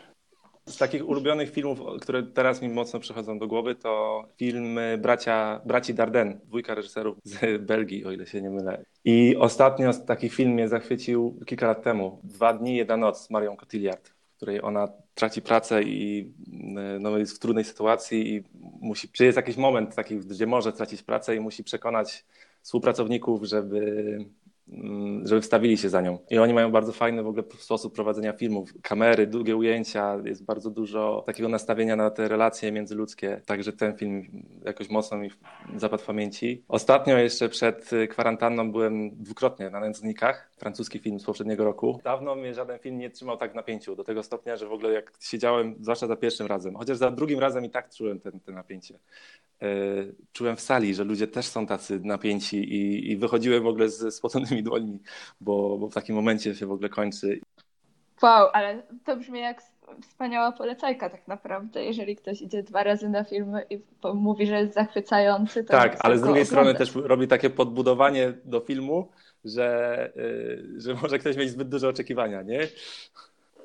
Z 0.67 0.77
takich 0.79 1.09
ulubionych 1.09 1.51
filmów, 1.51 1.79
które 2.01 2.23
teraz 2.23 2.63
mi 2.63 2.69
mocno 2.69 3.01
przychodzą 3.01 3.39
do 3.39 3.47
głowy, 3.49 3.75
to 3.75 4.25
filmy 4.37 4.99
bracia, 5.03 5.61
braci 5.67 5.95
Dardenne, 5.95 6.39
dwójka 6.45 6.75
reżyserów 6.75 7.17
z 7.25 7.63
Belgii, 7.63 8.05
o 8.05 8.13
ile 8.13 8.27
się 8.27 8.43
nie 8.43 8.51
mylę. 8.51 8.85
I 9.05 9.37
ostatnio 9.37 9.95
taki 9.95 10.29
film 10.29 10.53
mnie 10.53 10.69
zachwycił 10.69 11.41
kilka 11.47 11.67
lat 11.67 11.83
temu. 11.83 12.21
Dwa 12.25 12.53
dni, 12.55 12.77
jedna 12.77 12.97
noc 12.97 13.27
z 13.27 13.31
Marią 13.31 13.57
Cotillard, 13.57 14.09
w 14.09 14.37
której 14.37 14.63
ona 14.63 14.89
traci 15.15 15.43
pracę 15.43 15.83
i 15.83 16.33
no, 17.01 17.19
jest 17.19 17.37
w 17.37 17.39
trudnej 17.39 17.65
sytuacji 17.65 18.35
i 18.35 18.43
musi, 18.81 19.09
czy 19.09 19.25
jest 19.25 19.37
jakiś 19.37 19.57
moment 19.57 19.95
taki, 19.95 20.17
gdzie 20.17 20.47
może 20.47 20.73
stracić 20.73 21.03
pracę 21.03 21.37
i 21.37 21.41
musi 21.41 21.65
przekonać 21.65 22.25
współpracowników, 22.63 23.45
żeby 23.45 24.19
żeby 25.25 25.41
wstawili 25.41 25.79
się 25.79 25.89
za 25.89 26.01
nią. 26.01 26.19
I 26.31 26.39
oni 26.39 26.55
mają 26.55 26.73
bardzo 26.73 26.93
fajny 26.93 27.23
w 27.23 27.27
ogóle 27.27 27.45
sposób 27.59 27.95
prowadzenia 27.95 28.33
filmów. 28.33 28.73
Kamery, 28.83 29.27
długie 29.27 29.57
ujęcia, 29.57 30.17
jest 30.25 30.45
bardzo 30.45 30.71
dużo 30.71 31.23
takiego 31.27 31.49
nastawienia 31.49 31.97
na 31.97 32.11
te 32.11 32.29
relacje 32.29 32.73
międzyludzkie. 32.73 33.41
Także 33.47 33.73
ten 33.73 33.97
film 33.97 34.45
jakoś 34.65 34.91
mocno 34.91 35.19
mi 35.19 35.31
zapadł 35.77 36.03
w 36.03 36.07
pamięci. 36.07 36.65
Ostatnio 36.69 37.19
jeszcze 37.19 37.49
przed 37.49 37.91
kwarantanną 38.11 38.73
byłem 38.73 39.11
dwukrotnie 39.11 39.71
na 39.71 39.81
Nędznikach, 39.81 40.51
francuski 40.59 40.99
film 40.99 41.21
z 41.21 41.25
poprzedniego 41.25 41.65
roku. 41.65 42.01
Dawno 42.05 42.35
mnie 42.35 42.55
żaden 42.55 42.79
film 42.79 42.99
nie 42.99 43.11
trzymał 43.11 43.37
tak 43.37 43.53
w 43.53 43.55
napięciu, 43.55 43.97
do 43.97 44.05
tego 44.05 44.23
stopnia, 44.23 44.57
że 44.57 44.67
w 44.67 44.73
ogóle 44.73 44.93
jak 44.93 45.13
siedziałem, 45.21 45.75
zwłaszcza 45.81 46.07
za 46.07 46.17
pierwszym 46.17 46.47
razem, 46.47 46.75
chociaż 46.75 46.97
za 46.97 47.11
drugim 47.11 47.39
razem 47.39 47.65
i 47.65 47.71
tak 47.71 47.95
czułem 47.95 48.21
ten 48.21 48.41
napięcie. 48.55 48.99
Czułem 50.33 50.57
w 50.57 50.61
sali, 50.61 50.95
że 50.95 51.05
ludzie 51.05 51.27
też 51.27 51.47
są 51.47 51.67
tacy 51.67 52.01
napięci 52.01 52.57
i, 52.57 53.11
i 53.11 53.17
wychodziłem 53.17 53.63
w 53.63 53.67
ogóle 53.67 53.89
z 53.89 54.15
spoconymi 54.15 54.58
dłońmi, 54.63 54.99
bo, 55.41 55.79
bo 55.79 55.89
w 55.89 55.95
takim 55.95 56.17
momencie 56.17 56.55
się 56.55 56.67
w 56.67 56.73
ogóle 56.73 56.89
kończy. 56.89 57.41
Wow, 58.23 58.49
ale 58.53 58.83
to 59.05 59.17
brzmi 59.17 59.41
jak 59.41 59.63
wspaniała 60.03 60.53
polecajka 60.53 61.11
tak 61.11 61.29
naprawdę. 61.29 61.85
Jeżeli 61.85 62.17
ktoś 62.17 62.43
idzie 62.43 62.63
dwa 62.63 62.83
razy 62.83 63.09
na 63.09 63.25
filmy 63.25 63.65
i 63.71 63.81
mówi, 64.15 64.47
że 64.47 64.61
jest 64.61 64.75
zachwycający, 64.75 65.65
to 65.65 65.71
Tak, 65.71 65.97
ale 66.01 66.19
z 66.19 66.23
drugiej 66.23 66.47
strony 66.47 66.75
też 66.75 66.95
robi 66.95 67.29
takie 67.29 67.51
podbudowanie 67.51 68.33
do 68.45 68.61
filmu, 68.61 69.09
że, 69.45 70.13
yy, 70.17 70.81
że 70.81 70.95
może 70.95 71.19
ktoś 71.19 71.37
mieć 71.37 71.51
zbyt 71.51 71.69
duże 71.69 71.89
oczekiwania, 71.89 72.43
nie? 72.43 72.69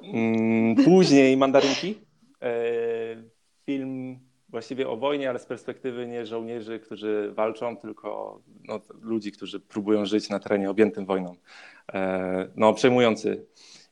Mm, 0.04 0.76
Później 0.86 1.38
Mandarynki. 1.38 1.98
Yy, 2.42 3.30
film 3.66 4.20
właściwie 4.54 4.90
o 4.90 4.98
wojnie, 4.98 5.30
ale 5.30 5.40
z 5.40 5.46
perspektywy 5.46 6.08
nie 6.08 6.26
żołnierzy, 6.26 6.80
którzy 6.80 7.32
walczą, 7.36 7.78
tylko 7.78 8.40
no, 8.68 8.80
ludzi, 9.02 9.32
którzy 9.32 9.60
próbują 9.60 10.06
żyć 10.06 10.30
na 10.30 10.40
terenie 10.40 10.70
objętym 10.70 11.06
wojną. 11.06 11.36
E, 11.94 12.48
no, 12.56 12.74
przejmujący. 12.74 13.46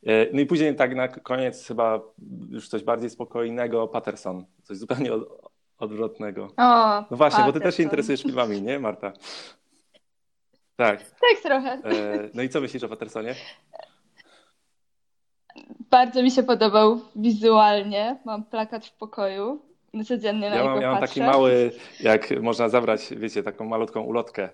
E, 0.06 0.34
no 0.34 0.40
i 0.40 0.46
później 0.46 0.76
tak 0.76 0.96
na 0.96 1.08
koniec 1.08 1.68
chyba 1.68 2.02
już 2.50 2.70
coś 2.70 2.84
bardziej 2.84 3.10
spokojnego, 3.10 3.88
Patterson, 3.88 4.46
coś 4.64 4.78
zupełnie 4.78 5.14
od, 5.14 5.52
odwrotnego. 5.78 6.48
O, 6.58 7.06
No 7.12 7.18
właśnie, 7.18 7.44
bo 7.44 7.54
ty 7.54 7.60
też 7.60 7.64
się 7.64 7.64
Patterson. 7.64 7.86
interesujesz 7.86 8.22
filmami, 8.24 8.62
nie 8.62 8.80
Marta? 8.80 9.14
Tak. 10.76 11.00
Tak, 11.00 11.42
trochę. 11.44 11.72
E, 11.72 12.30
no 12.34 12.42
i 12.42 12.50
co 12.50 12.62
myślisz 12.62 12.84
o 12.84 12.90
Pattersonie? 12.90 13.36
Bardzo 15.90 16.24
mi 16.24 16.32
się 16.32 16.44
podobał 16.44 17.02
wizualnie. 17.16 18.20
Mam 18.26 18.44
plakat 18.44 18.86
w 18.86 18.98
pokoju. 18.98 19.71
Codziennie 20.06 20.50
na 20.50 20.56
Ja 20.56 20.62
niego 20.62 20.74
mam, 20.74 20.82
ja 20.82 20.92
mam 20.92 21.00
patrzę. 21.00 21.16
taki 21.16 21.32
mały, 21.32 21.72
jak 22.00 22.42
można 22.42 22.70
zabrać, 22.70 23.10
wiecie, 23.18 23.44
taką 23.44 23.66
malutką 23.66 24.02
ulotkę 24.02 24.50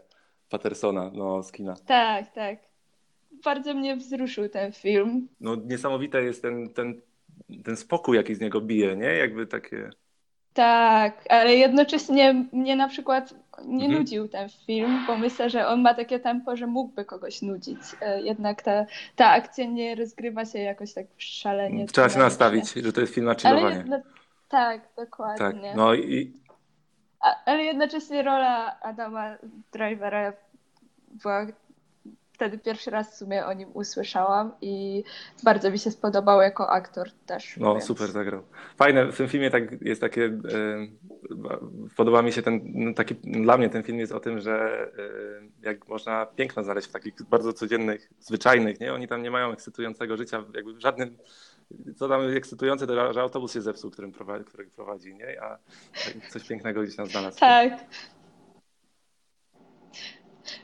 Pattersona 0.50 1.12
no, 1.13 1.43
z 1.43 1.52
kina. 1.52 1.76
Tak, 1.86 2.32
tak. 2.34 2.58
Bardzo 3.43 3.73
mnie 3.73 3.95
wzruszył 3.95 4.50
ten 4.50 4.71
film. 4.71 5.28
No 5.39 5.56
niesamowite 5.56 6.23
jest 6.23 6.41
ten, 6.41 6.69
ten, 6.73 7.02
ten 7.63 7.78
spokój, 7.78 8.17
jaki 8.17 8.36
z 8.36 8.39
niego 8.39 8.62
bije, 8.62 8.95
nie? 8.97 9.06
Jakby 9.13 9.47
takie... 9.47 9.89
Tak, 10.54 11.23
ale 11.30 11.56
jednocześnie 11.56 12.45
mnie 12.52 12.76
na 12.76 12.88
przykład 12.88 13.34
nie 13.65 13.86
Mhm. 13.86 13.93
nudził 13.93 14.28
ten 14.28 14.50
film, 14.50 15.04
bo 15.08 15.17
myślę, 15.17 15.50
że 15.50 15.67
on 15.67 15.82
ma 15.82 15.93
takie 15.93 16.19
tempo, 16.19 16.56
że 16.56 16.67
mógłby 16.67 17.06
kogoś 17.06 17.41
nudzić. 17.41 17.80
E, 18.02 18.21
Jednak 18.21 18.62
ta, 18.62 18.86
ta 19.15 19.30
akcja 19.30 19.65
nie 19.65 19.95
rozgrywa 19.95 20.45
się 20.45 20.60
jakoś 20.60 20.93
tak 20.93 21.06
szalenie. 21.17 21.86
Trzeba 21.86 22.10
się 22.10 22.19
nastawić, 22.19 22.73
że 22.73 22.93
to 22.93 23.02
jest 23.02 23.13
film 23.13 23.26
na 23.26 23.32
Ale 23.32 23.39
chillowanie. 23.58 23.78
jedno... 23.78 24.00
Tak, 24.47 24.81
Tak, 24.81 25.05
dokładnie. 25.05 25.73
no 25.75 25.93
i 25.93 26.33
A, 27.19 27.36
ale 27.45 27.63
jednocześnie 27.63 28.23
rola 28.23 28.79
Adama 28.81 29.36
Drivera 29.73 30.33
była 31.12 31.45
wtedy 32.33 32.57
pierwszy 32.57 32.91
raz 32.91 33.12
w 33.12 33.17
sumie 33.17 33.45
o 33.45 33.53
nim 33.53 33.69
usłyszałam 33.73 34.51
i 34.62 35.03
bardzo 35.43 35.71
mi 35.71 35.79
się 35.79 35.91
spodobał 35.91 36.41
jako 36.41 36.69
aktor 36.69 37.12
też. 37.25 37.57
no 37.57 37.73
więc- 37.73 37.86
super 37.86 38.07
zagrał. 38.07 38.43
Fajne, 38.77 39.12
w 39.12 39.17
tym 39.17 39.27
filmie 39.27 39.51
tak 39.51 39.81
jest 39.81 40.01
takie, 40.01 40.25
e, 40.25 40.31
podoba 41.95 42.21
mi 42.21 42.31
się 42.31 42.41
ten, 42.41 42.62
no, 42.65 42.93
taki, 42.93 43.15
dla 43.15 43.57
mnie 43.57 43.69
ten 43.69 43.83
film 43.83 43.99
jest 43.99 44.12
o 44.12 44.19
tym, 44.19 44.39
że 44.39 44.88
e, 45.63 45.67
jak 45.67 45.88
można 45.88 46.25
piękno 46.25 46.63
znaleźć 46.63 46.88
w 46.88 46.91
takich 46.91 47.13
bardzo 47.29 47.53
codziennych, 47.53 48.10
zwyczajnych, 48.19 48.79
nie? 48.79 48.93
Oni 48.93 49.07
tam 49.07 49.23
nie 49.23 49.31
mają 49.31 49.51
ekscytującego 49.51 50.17
życia, 50.17 50.43
jakby 50.55 50.73
w 50.73 50.79
żadnym, 50.79 51.17
co 51.95 52.10
tam 52.10 52.21
ekscytujące, 52.38 52.88
to 52.88 53.13
że 53.13 53.21
autobus 53.21 53.53
się 53.53 53.62
zepsuł, 53.62 53.91
którym 53.91 54.12
prowadzi, 54.12 54.45
którego 54.45 54.71
prowadzi, 54.71 55.15
nie? 55.15 55.41
A 55.41 55.58
coś 56.30 56.47
pięknego 56.47 56.82
gdzieś 56.82 56.95
tam 56.95 57.06
znalazł. 57.06 57.39
Tak. 57.39 57.86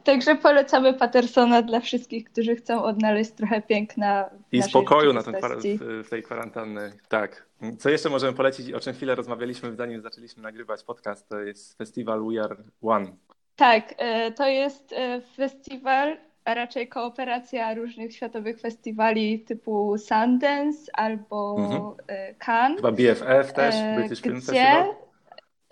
Także 0.03 0.35
polecamy 0.35 0.93
Pattersona 0.93 1.61
dla 1.61 1.79
wszystkich, 1.79 2.25
którzy 2.25 2.55
chcą 2.55 2.83
odnaleźć 2.83 3.31
trochę 3.31 3.61
piękna 3.61 4.29
I 4.51 4.63
spokoju 4.63 5.13
na 5.13 5.23
ten, 5.23 5.35
w 5.79 6.09
tej 6.09 6.23
kwarantannie. 6.23 6.91
Tak. 7.07 7.45
Co 7.79 7.89
jeszcze 7.89 8.09
możemy 8.09 8.33
polecić, 8.33 8.73
o 8.73 8.79
czym 8.79 8.93
chwilę 8.93 9.15
rozmawialiśmy, 9.15 9.75
zanim 9.75 10.01
zaczęliśmy 10.01 10.43
nagrywać 10.43 10.83
podcast, 10.83 11.29
to 11.29 11.39
jest 11.39 11.77
festiwal 11.77 12.23
We 12.25 12.43
Are 12.43 12.55
One. 12.81 13.15
Tak, 13.55 13.93
e, 13.97 14.31
to 14.31 14.47
jest 14.47 14.93
e, 14.93 15.21
festiwal, 15.35 16.17
a 16.45 16.53
raczej 16.53 16.87
kooperacja 16.87 17.73
różnych 17.73 18.15
światowych 18.15 18.59
festiwali 18.59 19.39
typu 19.39 19.97
Sundance 19.97 20.91
albo 20.93 21.55
Mhm. 21.59 21.81
e, 22.07 22.33
Cannes. 22.35 22.75
Chyba 22.77 22.91
BFF 22.91 23.53
też, 23.53 23.75
E, 23.75 23.95
British 23.99 24.21
Film? 24.21 24.35
Festival. 24.41 24.95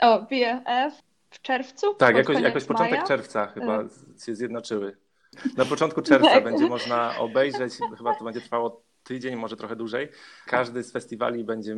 O, 0.02 0.20
BFF 0.22 1.02
w 1.30 1.42
czerwcu? 1.42 1.94
Tak, 1.94 2.16
jakoś, 2.16 2.40
jakoś 2.40 2.66
początek 2.66 2.92
maja? 2.94 3.08
czerwca 3.08 3.48
chyba 3.48 3.82
E. 3.82 3.88
się 4.26 4.36
zjednoczyły. 4.36 4.98
Na 5.58 5.66
początku 5.66 6.02
czerwca 6.02 6.30
Tak. 6.32 6.44
będzie 6.44 6.68
można 6.68 7.18
obejrzeć, 7.20 7.74
chyba 7.98 8.16
to 8.16 8.24
będzie 8.24 8.42
trwało 8.42 8.82
tydzień, 9.04 9.36
może 9.36 9.56
trochę 9.56 9.76
dłużej. 9.76 10.10
Każdy 10.46 10.84
z 10.84 10.92
festiwali 10.92 11.44
będzie 11.44 11.76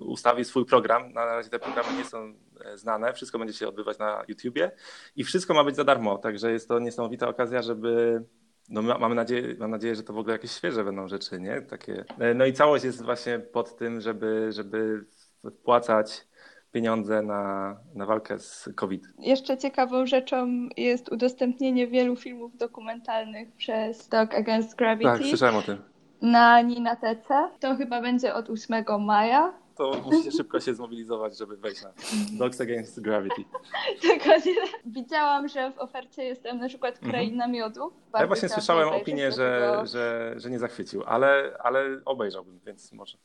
ustawił 0.00 0.44
swój 0.44 0.64
program. 0.64 1.12
Na 1.12 1.24
razie 1.24 1.50
te 1.50 1.58
programy 1.58 1.98
nie 1.98 2.04
są 2.04 2.34
e, 2.64 2.78
znane. 2.78 3.12
Wszystko 3.12 3.38
będzie 3.38 3.54
się 3.54 3.68
odbywać 3.68 3.98
na 3.98 4.24
YouTubie 4.28 4.70
i 5.16 5.24
wszystko 5.24 5.54
ma 5.54 5.64
być 5.64 5.76
za 5.76 5.84
darmo. 5.84 6.18
Także 6.18 6.52
jest 6.52 6.68
to 6.68 6.78
niesamowita 6.78 7.28
okazja, 7.28 7.62
żeby 7.62 8.22
no 8.68 8.82
mamy 8.82 9.14
nadzieję, 9.14 9.56
mam 9.58 9.70
nadzieję, 9.70 9.94
że 9.94 10.02
to 10.02 10.12
w 10.12 10.18
ogóle 10.18 10.32
jakieś 10.32 10.50
świeże 10.50 10.84
będą 10.84 11.08
rzeczy, 11.08 11.40
nie? 11.40 11.62
Takie. 11.62 12.04
E, 12.18 12.34
no 12.34 12.46
i 12.46 12.52
całość 12.52 12.84
jest 12.84 13.02
właśnie 13.02 13.38
pod 13.38 13.76
tym, 13.76 14.00
żeby, 14.00 14.52
żeby 14.52 15.04
wpłacać 15.44 16.26
pieniądze 16.72 17.22
na, 17.22 17.76
na 17.94 18.06
walkę 18.06 18.38
z 18.38 18.68
COVID. 18.76 19.06
Jeszcze 19.18 19.58
ciekawą 19.58 20.06
rzeczą 20.06 20.68
jest 20.76 21.12
udostępnienie 21.12 21.86
wielu 21.86 22.16
filmów 22.16 22.56
dokumentalnych 22.56 23.52
przez 23.56 24.08
Dog 24.08 24.34
Against 24.34 24.76
Gravity. 24.76 25.10
Tak, 25.10 25.22
słyszałem 25.22 25.56
o 25.56 25.62
tym. 25.62 25.89
Na 26.22 26.60
Ninatece. 26.60 27.48
To 27.60 27.76
chyba 27.76 28.00
będzie 28.00 28.34
od 28.34 28.50
8 28.50 28.84
maja. 29.00 29.52
To 29.76 29.92
musicie 30.04 30.32
szybko 30.32 30.60
się 30.60 30.74
zmobilizować, 30.74 31.38
żeby 31.38 31.56
wejść 31.56 31.82
na 31.82 31.92
Dogs 32.38 32.60
Against 32.60 33.00
Gravity. 33.00 33.44
Dokładnie. 34.18 34.52
Widziałam, 34.84 35.48
że 35.48 35.72
w 35.72 35.78
ofercie 35.78 36.24
jest 36.24 36.42
tam 36.42 36.58
na 36.58 36.68
przykład 36.68 36.94
mhm. 36.94 37.12
Kraina 37.12 37.48
Miodu. 37.48 37.92
Bardzo 38.12 38.22
ja 38.24 38.26
właśnie 38.26 38.48
słyszałem 38.48 38.88
opinię, 38.88 39.32
że, 39.32 39.80
że, 39.84 40.34
że 40.36 40.50
nie 40.50 40.58
zachwycił, 40.58 41.02
ale, 41.06 41.56
ale 41.62 42.00
obejrzałbym, 42.04 42.60
więc 42.66 42.92
może. 42.92 43.18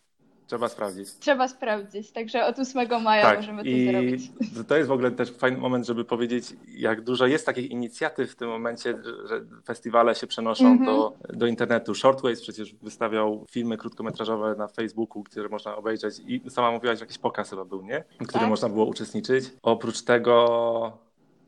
Trzeba 0.47 0.69
sprawdzić. 0.69 1.13
Trzeba 1.19 1.47
sprawdzić, 1.47 2.11
także 2.11 2.45
od 2.45 2.59
8 2.59 3.03
maja 3.03 3.23
tak, 3.23 3.37
możemy 3.37 3.63
to 3.63 3.69
i 3.69 3.91
zrobić. 3.91 4.31
To 4.67 4.77
jest 4.77 4.89
w 4.89 4.91
ogóle 4.91 5.11
też 5.11 5.31
fajny 5.31 5.57
moment, 5.57 5.85
żeby 5.85 6.05
powiedzieć, 6.05 6.45
jak 6.67 7.01
dużo 7.01 7.27
jest 7.27 7.45
takich 7.45 7.71
inicjatyw 7.71 8.31
w 8.31 8.35
tym 8.35 8.49
momencie, 8.49 8.93
że 9.25 9.41
festiwale 9.65 10.15
się 10.15 10.27
przenoszą 10.27 10.65
mm 10.65 10.79
-hmm. 10.79 10.85
do, 10.85 11.13
do 11.29 11.47
internetu. 11.47 11.95
Shortways 11.95 12.41
przecież 12.41 12.75
wystawiał 12.75 13.45
filmy 13.49 13.77
krótkometrażowe 13.77 14.55
na 14.57 14.67
Facebooku, 14.67 15.23
które 15.23 15.49
można 15.49 15.75
obejrzeć 15.75 16.15
i 16.27 16.41
sama 16.49 16.71
mówiłaś, 16.71 16.99
że 16.99 17.05
jakiś 17.05 17.17
pokaz 17.17 17.49
chyba 17.49 17.65
był, 17.65 17.81
nie? 17.81 18.03
W 18.21 18.27
którym 18.27 18.39
tak. 18.39 18.49
można 18.49 18.69
było 18.69 18.85
uczestniczyć. 18.85 19.45
Oprócz 19.61 20.01
tego 20.01 21.04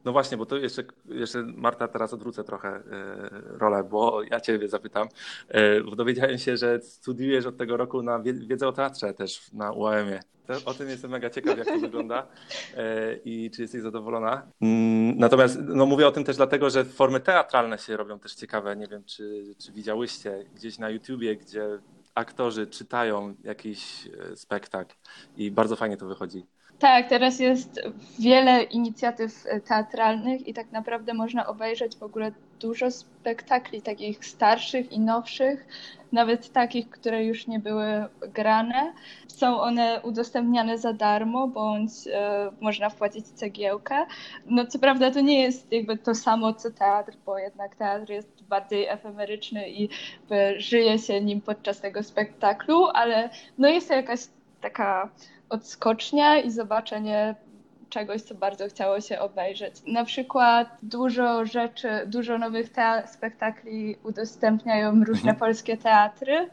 no 0.08 0.14
właśnie, 0.14 0.38
bo 0.38 0.46
to 0.46 0.58
jeszcze, 0.58 0.84
jeszcze 1.06 1.44
Marta, 1.44 1.88
teraz 1.88 2.14
odwrócę 2.14 2.44
trochę 2.44 2.70
e, 2.70 2.82
rolę, 3.32 3.84
bo 3.84 4.24
ja 4.24 4.40
Ciebie 4.40 4.68
zapytam, 4.68 5.08
e, 5.48 5.82
bo 5.82 5.96
dowiedziałem 5.96 6.38
się, 6.38 6.58
że 6.58 6.82
studiujesz 6.82 7.46
od 7.46 7.58
tego 7.58 7.78
roku 7.78 8.04
na 8.04 8.20
wiedzę 8.20 8.68
o 8.68 8.72
teatrze 8.72 9.14
też 9.14 9.54
na 9.54 9.72
UAM-ie. 9.72 10.20
O 10.66 10.74
tym 10.74 10.90
jestem 10.90 11.12
mega 11.12 11.30
ciekaw, 11.30 11.58
jak 11.58 11.68
to 11.68 11.80
wygląda 11.80 12.28
e, 12.78 13.16
i 13.26 13.52
czy 13.52 13.62
jesteś 13.62 13.82
zadowolona. 13.82 14.48
Mm, 14.62 15.18
natomiast 15.18 15.60
no, 15.62 15.86
mówię 15.86 16.08
o 16.08 16.12
tym 16.12 16.24
też 16.24 16.38
dlatego, 16.38 16.70
że 16.70 16.86
formy 16.86 17.20
teatralne 17.20 17.78
się 17.78 17.98
robią 17.98 18.20
też 18.20 18.36
ciekawe. 18.36 18.76
Nie 18.76 18.88
wiem, 18.88 19.04
czy, 19.04 19.56
czy 19.58 19.72
widziałyście 19.72 20.46
gdzieś 20.56 20.80
na 20.80 20.90
YouTubie, 20.90 21.36
gdzie 21.36 21.80
aktorzy 22.16 22.68
czytają 22.68 23.36
jakiś 23.44 24.10
spektakl 24.36 24.96
i 25.38 25.52
bardzo 25.52 25.76
fajnie 25.76 25.98
to 25.98 26.08
wychodzi. 26.08 26.46
Tak, 26.80 27.10
teraz 27.10 27.40
jest 27.40 27.82
wiele 28.20 28.64
inicjatyw 28.64 29.46
e, 29.46 29.62
teatralnych 29.62 30.48
i 30.48 30.54
tak 30.54 30.72
naprawdę 30.72 31.14
można 31.14 31.48
obejrzeć 31.48 31.96
w 31.98 32.04
ogóle 32.04 32.32
dużo 32.60 32.92
spektakli 32.92 33.82
takich 33.82 34.26
starszych 34.26 34.92
i 34.92 35.00
nowszych, 35.00 35.68
nawet 36.12 36.52
takich, 36.52 36.90
które 36.90 37.26
już 37.26 37.48
nie 37.48 37.60
były 37.60 37.88
grane. 38.34 38.94
Są 39.28 39.62
one 39.62 40.02
udostępniane 40.04 40.78
za 40.78 40.94
darmo, 40.94 41.48
bądź 41.48 41.92
e, 42.08 42.52
można 42.62 42.90
wpłacić 42.90 43.28
cegiełkę. 43.28 44.06
No 44.46 44.66
co 44.66 44.80
prawda 44.80 45.12
to 45.12 45.22
nie 45.22 45.42
jest 45.42 45.72
jakby 45.72 45.98
to 45.98 46.16
samo 46.16 46.54
co 46.54 46.72
teatr, 46.72 47.14
bo 47.26 47.38
jednak 47.38 47.76
teatr 47.76 48.12
jest 48.12 48.44
bardziej 48.44 48.88
efemeryczny 48.88 49.70
i 49.70 49.90
żyje 50.58 51.00
się 51.00 51.22
nim 51.22 51.42
podczas 51.42 51.82
tego 51.82 52.04
spektaklu, 52.04 52.86
ale 52.94 53.30
no 53.58 53.68
jest 53.70 53.88
to 53.88 53.94
jakaś 53.94 54.20
taka 54.62 55.10
odskocznia 55.50 56.40
i 56.40 56.52
zobaczenie 56.52 57.36
czegoś, 57.90 58.22
co 58.22 58.36
bardzo 58.36 58.68
chciało 58.68 59.02
się 59.02 59.20
obejrzeć. 59.20 59.76
Na 59.88 60.06
przykład 60.06 60.68
dużo 60.84 61.46
rzeczy, 61.46 61.90
dużo 62.08 62.38
nowych 62.38 62.70
spektakli 63.06 63.96
udostępniają 64.04 64.92
różne 65.04 65.32
mhm. 65.32 65.36
polskie 65.36 65.78
teatry, 65.78 66.50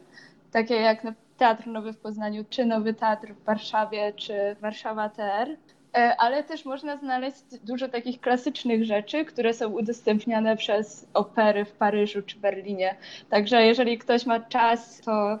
takie 0.51 0.75
jak 0.75 1.03
Teatr 1.37 1.67
Nowy 1.67 1.93
w 1.93 1.97
Poznaniu, 1.97 2.45
czy 2.49 2.65
Nowy 2.65 2.93
Teatr 2.93 3.33
w 3.33 3.43
Warszawie, 3.43 4.13
czy 4.15 4.55
Warszawa 4.61 5.09
TR. 5.09 5.57
E, 5.97 6.15
ale 6.17 6.43
też 6.43 6.65
można 6.65 6.97
znaleźć 6.97 7.43
dużo 7.63 7.89
takich 7.89 8.21
klasycznych 8.21 8.85
rzeczy, 8.85 9.25
które 9.25 9.53
są 9.53 9.69
udostępniane 9.69 10.57
przez 10.57 11.07
opery 11.13 11.65
w 11.65 11.71
Paryżu 11.71 12.21
czy 12.21 12.39
Berlinie. 12.39 12.95
Także 13.29 13.65
jeżeli 13.65 13.97
ktoś 13.97 14.25
ma 14.25 14.39
czas, 14.39 15.01
to 15.01 15.39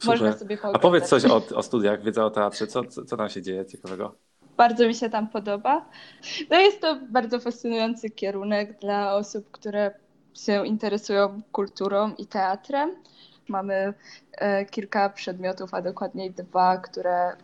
Super. 0.00 0.20
Można 0.20 0.38
sobie 0.38 0.58
A 0.62 0.78
powiedz 0.78 1.08
coś 1.08 1.24
o, 1.24 1.42
o 1.54 1.62
studiach, 1.62 2.02
wiedza 2.02 2.24
o 2.24 2.30
teatrze. 2.30 2.66
Co, 2.66 2.84
co, 2.84 3.04
co 3.04 3.16
tam 3.16 3.28
się 3.28 3.42
dzieje 3.42 3.66
ciekawego? 3.66 4.14
Bardzo 4.56 4.88
mi 4.88 4.94
się 4.94 5.10
tam 5.10 5.28
podoba. 5.28 5.86
No 6.50 6.60
jest 6.60 6.80
to 6.80 6.98
bardzo 7.08 7.40
fascynujący 7.40 8.10
kierunek 8.10 8.78
dla 8.80 9.14
osób, 9.14 9.50
które 9.50 9.94
się 10.34 10.66
interesują 10.66 11.42
kulturą 11.52 12.14
i 12.18 12.26
teatrem. 12.26 12.90
Mamy 13.48 13.94
e, 14.32 14.64
kilka 14.64 15.10
przedmiotów, 15.10 15.74
a 15.74 15.82
dokładniej 15.82 16.30
dwa, 16.30 16.76
które 16.76 17.36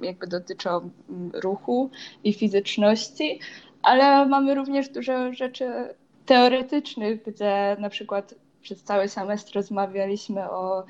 jakby 0.00 0.26
dotyczą 0.26 0.90
mm, 1.10 1.30
ruchu 1.34 1.90
i 2.24 2.32
fizyczności, 2.32 3.40
ale 3.82 4.26
mamy 4.26 4.54
również 4.54 4.88
dużo 4.88 5.32
rzeczy 5.32 5.94
teoretycznych, 6.26 7.22
gdzie 7.24 7.76
na 7.78 7.90
przykład 7.90 8.34
przez 8.62 8.82
cały 8.82 9.08
semestr 9.08 9.54
rozmawialiśmy 9.54 10.50
o 10.50 10.84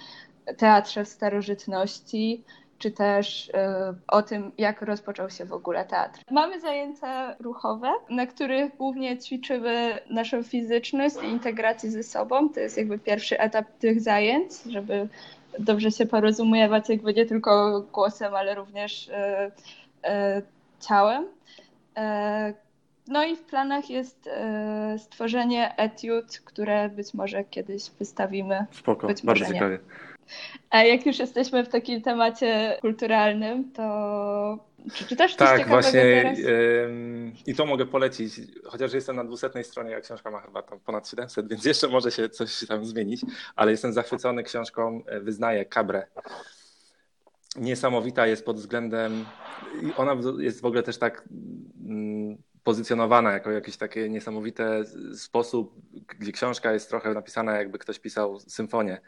teatrze 0.56 1.04
w 1.04 1.08
starożytności, 1.08 2.44
czy 2.78 2.90
też 2.90 3.48
y, 3.48 3.52
o 4.08 4.22
tym, 4.22 4.52
jak 4.58 4.82
rozpoczął 4.82 5.30
się 5.30 5.44
w 5.44 5.52
ogóle 5.52 5.84
teatr. 5.84 6.20
Mamy 6.30 6.60
zajęcia 6.60 7.34
ruchowe, 7.40 7.92
na 8.10 8.26
których 8.26 8.76
głównie 8.76 9.18
ćwiczymy 9.18 9.98
naszą 10.10 10.42
fizyczność 10.42 11.16
i 11.22 11.26
integrację 11.26 11.90
ze 11.90 12.02
sobą. 12.02 12.48
To 12.48 12.60
jest 12.60 12.76
jakby 12.76 12.98
pierwszy 12.98 13.38
etap 13.38 13.66
tych 13.78 14.00
zajęć, 14.00 14.52
żeby 14.66 15.08
dobrze 15.58 15.90
się 15.90 16.06
porozumiewać 16.06 16.88
jakby 16.88 17.14
nie 17.14 17.26
tylko 17.26 17.80
głosem, 17.92 18.34
ale 18.34 18.54
również 18.54 19.08
y, 19.08 19.12
y, 19.12 20.42
ciałem. 20.80 21.26
No 23.08 23.24
i 23.24 23.36
w 23.36 23.42
planach 23.42 23.90
jest 23.90 24.30
stworzenie 24.98 25.76
etiud, 25.76 26.40
które 26.44 26.88
być 26.88 27.14
może 27.14 27.44
kiedyś 27.44 27.90
wystawimy. 27.90 28.66
Spoko, 28.70 29.08
bardzo 29.24 29.46
ciekawie. 29.46 29.78
A 30.70 30.82
jak 30.82 31.06
już 31.06 31.18
jesteśmy 31.18 31.64
w 31.64 31.68
takim 31.68 32.02
temacie 32.02 32.78
kulturalnym, 32.80 33.72
to 33.72 34.58
czy 34.92 35.04
czytasz 35.04 35.34
coś 35.34 35.48
tak, 35.48 35.68
właśnie 35.68 36.00
teraz? 36.00 36.38
i 37.46 37.54
to 37.54 37.66
mogę 37.66 37.86
polecić, 37.86 38.32
chociaż 38.64 38.92
jestem 38.92 39.16
na 39.16 39.24
dwusetnej 39.24 39.64
stronie, 39.64 39.96
a 39.96 40.00
książka 40.00 40.30
ma 40.30 40.40
chyba 40.40 40.62
tam 40.62 40.80
ponad 40.80 41.08
700, 41.08 41.48
więc 41.48 41.64
jeszcze 41.64 41.88
może 41.88 42.10
się 42.10 42.28
coś 42.28 42.66
tam 42.68 42.84
zmienić, 42.84 43.20
ale 43.56 43.70
jestem 43.70 43.92
zachwycony 43.92 44.42
książką 44.42 45.02
e, 45.06 45.20
Wyznaję 45.20 45.64
Cabrę. 45.64 46.06
Niesamowita 47.56 48.26
jest 48.26 48.44
pod 48.44 48.56
względem, 48.56 49.24
ona 49.96 50.16
jest 50.38 50.60
w 50.60 50.64
ogóle 50.64 50.82
też 50.82 50.98
tak 50.98 51.28
mm, 51.84 52.36
pozycjonowana 52.64 53.32
jako 53.32 53.50
jakiś 53.50 53.76
taki 53.76 54.10
niesamowity 54.10 54.64
sposób, 55.16 55.74
gdzie 56.24 56.32
książka 56.32 56.72
jest 56.72 56.88
trochę 56.88 57.14
napisana, 57.14 57.56
jakby 57.56 57.78
ktoś 57.78 57.98
pisał 57.98 58.40
symfonię, 58.40 59.00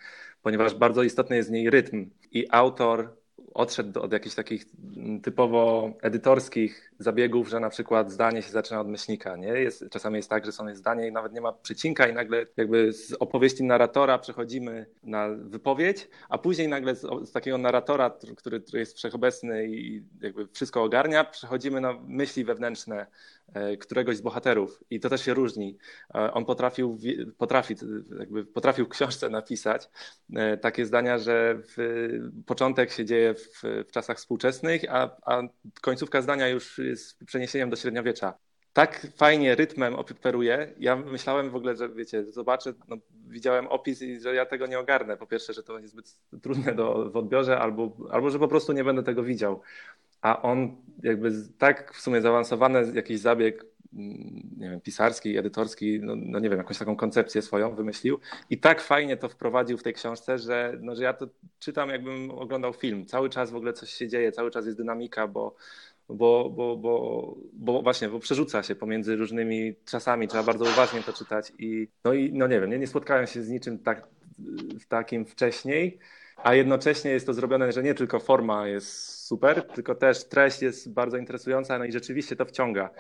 ponieważ 0.43 0.75
bardzo 0.75 1.03
istotny 1.03 1.37
jest 1.37 1.49
w 1.49 1.53
niej 1.53 1.71
rytm 1.71 2.11
i 2.33 2.47
autor 2.51 3.17
odszedł 3.55 4.01
od 4.01 4.13
jakichś 4.13 4.35
takich 4.35 4.65
typowo 5.23 5.93
edytorskich 6.03 6.93
zabiegów, 6.99 7.49
że 7.49 7.61
na 7.61 7.71
przykład 7.71 8.11
zdanie 8.11 8.43
się 8.43 8.51
zaczyna 8.51 8.81
od 8.81 8.89
myślnika. 8.89 9.37
Nie? 9.37 9.49
Jest, 9.49 9.85
czasami 9.91 10.17
jest 10.17 10.31
tak, 10.31 10.45
że 10.47 10.53
są 10.53 10.75
zdanie 10.75 11.09
i 11.09 11.13
nawet 11.13 11.33
nie 11.33 11.41
ma 11.41 11.53
przecinka 11.53 12.09
i 12.09 12.15
nagle 12.15 12.47
jakby 12.57 12.93
z 12.93 13.13
opowieści 13.13 13.65
narratora 13.65 14.19
przechodzimy 14.19 14.87
na 15.03 15.29
wypowiedź, 15.29 16.09
a 16.29 16.39
później 16.39 16.69
nagle 16.69 16.95
z, 16.95 17.01
z 17.29 17.33
takiego 17.33 17.59
narratora, 17.59 18.11
który, 18.37 18.61
który 18.61 18.79
jest 18.81 18.97
wszechobecny 18.97 19.67
i 19.67 20.03
jakby 20.21 20.49
wszystko 20.49 20.83
ogarnia, 20.83 21.25
przechodzimy 21.25 21.81
na 21.81 21.99
myśli 22.07 22.45
wewnętrzne 22.45 23.07
któregoś 23.81 24.17
z 24.17 24.21
bohaterów 24.21 24.85
i 24.91 25.01
to 25.01 25.09
też 25.09 25.25
się 25.25 25.35
różni. 25.35 25.79
E, 26.15 26.33
on 26.33 26.45
potrafił, 26.45 26.99
potrafi, 27.39 27.75
jakby 28.19 28.45
potrafił 28.45 28.87
w 28.87 28.89
książce 28.89 29.29
napisać 29.31 29.89
e, 30.35 30.57
takie 30.57 30.87
zdania, 30.87 31.19
że 31.19 31.63
początek 32.47 32.93
się 32.93 33.05
dzieje 33.05 33.35
w, 33.35 33.63
w 33.89 33.91
czasach 33.93 34.17
współczesnych, 34.17 34.83
a, 34.89 35.17
a 35.23 35.43
końcówka 35.81 36.23
zdania 36.23 36.49
już 36.49 36.79
jest 36.79 37.25
przeniesieniem 37.25 37.71
do 37.71 37.77
średniowiecza 37.77 38.39
tak 38.77 39.07
fajnie 39.17 39.55
rytmem 39.55 39.95
operuje. 39.95 40.75
Ja 40.79 40.97
myślałem 40.97 41.51
w 41.51 41.57
ogóle, 41.57 41.77
że 41.77 41.89
wiecie, 41.89 42.25
zobaczę, 42.25 42.73
no, 42.89 42.97
widziałem 43.27 43.67
opis 43.67 44.03
i 44.03 44.21
że 44.21 44.35
ja 44.35 44.47
tego 44.47 44.67
nie 44.67 44.79
ogarnę. 44.79 45.17
Po 45.17 45.27
pierwsze, 45.27 45.53
że 45.53 45.63
to 45.63 45.79
jest 45.79 45.93
zbyt 45.93 46.19
trudne 46.43 46.75
do, 46.75 47.11
w 47.11 47.17
odbiorze, 47.17 47.59
albo, 47.59 47.97
albo 48.11 48.31
że 48.31 48.39
po 48.39 48.49
prostu 48.49 48.73
nie 48.73 48.85
będę 48.85 49.03
tego 49.03 49.23
widział 49.23 49.61
a 50.21 50.43
on 50.43 50.77
jakby 51.03 51.33
tak 51.59 51.95
w 51.95 52.01
sumie 52.01 52.21
zaawansowany 52.21 52.93
jakiś 52.95 53.21
zabieg 53.21 53.65
nie 54.57 54.71
wiem, 54.71 54.81
pisarski, 54.81 55.37
edytorski, 55.37 56.01
no, 56.03 56.15
no, 56.17 56.39
nie 56.39 56.51
wiem, 56.51 56.59
jakąś 56.59 56.79
taką 56.79 56.97
koncepcję 56.97 57.43
swoją 57.43 57.75
wymyślił. 57.75 58.19
I 58.51 58.59
tak 58.59 58.81
fajnie 58.81 59.17
to 59.17 59.29
wprowadził 59.29 59.79
w 59.79 59.83
tej 59.83 59.95
książce, 59.95 60.39
że, 60.39 60.79
no, 60.81 60.95
że 60.95 61.03
ja 61.03 61.13
to 61.13 61.27
czytam 61.59 61.89
jakbym 61.89 62.31
oglądał 62.31 62.73
film. 62.73 63.07
Cały 63.07 63.31
czas 63.31 63.51
w 63.51 63.57
ogóle 63.57 63.73
coś 63.73 63.91
się 63.91 64.09
dzieje, 64.09 64.33
cały 64.33 64.51
czas 64.51 64.67
jest 64.67 64.79
dynamika, 64.79 65.29
bo 65.29 65.57
bo, 66.09 66.51
bo, 66.51 66.77
bo, 66.77 67.37
bo 67.53 67.83
właśnie, 67.83 68.09
bo 68.09 68.19
przerzuca 68.19 68.63
się 68.63 68.75
pomiędzy 68.75 69.17
różnymi 69.17 69.75
czasami, 69.85 70.29
trzeba 70.29 70.43
bardzo 70.43 70.65
uważnie 70.65 71.03
to 71.03 71.13
czytać 71.13 71.53
i 71.59 71.89
no 72.05 72.13
i 72.13 72.33
no 72.33 72.47
nie 72.47 72.61
wiem, 72.61 72.71
nie, 72.71 72.79
nie 72.79 72.87
spotkałem 72.87 73.27
się 73.27 73.43
z 73.43 73.49
niczym 73.49 73.79
tak, 73.79 74.09
takim 74.89 75.27
wcześniej, 75.27 75.99
a 76.37 76.55
jednocześnie 76.55 77.11
jest 77.11 77.27
to 77.27 77.35
zrobione, 77.35 77.73
że 77.73 77.83
nie 77.83 77.95
tylko 77.95 78.21
forma 78.21 78.69
jest 78.69 79.25
super, 79.27 79.63
tylko 79.63 79.95
też 79.95 80.25
treść 80.25 80.63
jest 80.63 80.93
bardzo 80.93 81.17
interesująca, 81.17 81.79
no 81.79 81.85
i 81.85 81.93
rzeczywiście 81.93 82.37
to 82.37 82.45
wciąga. 82.45 82.91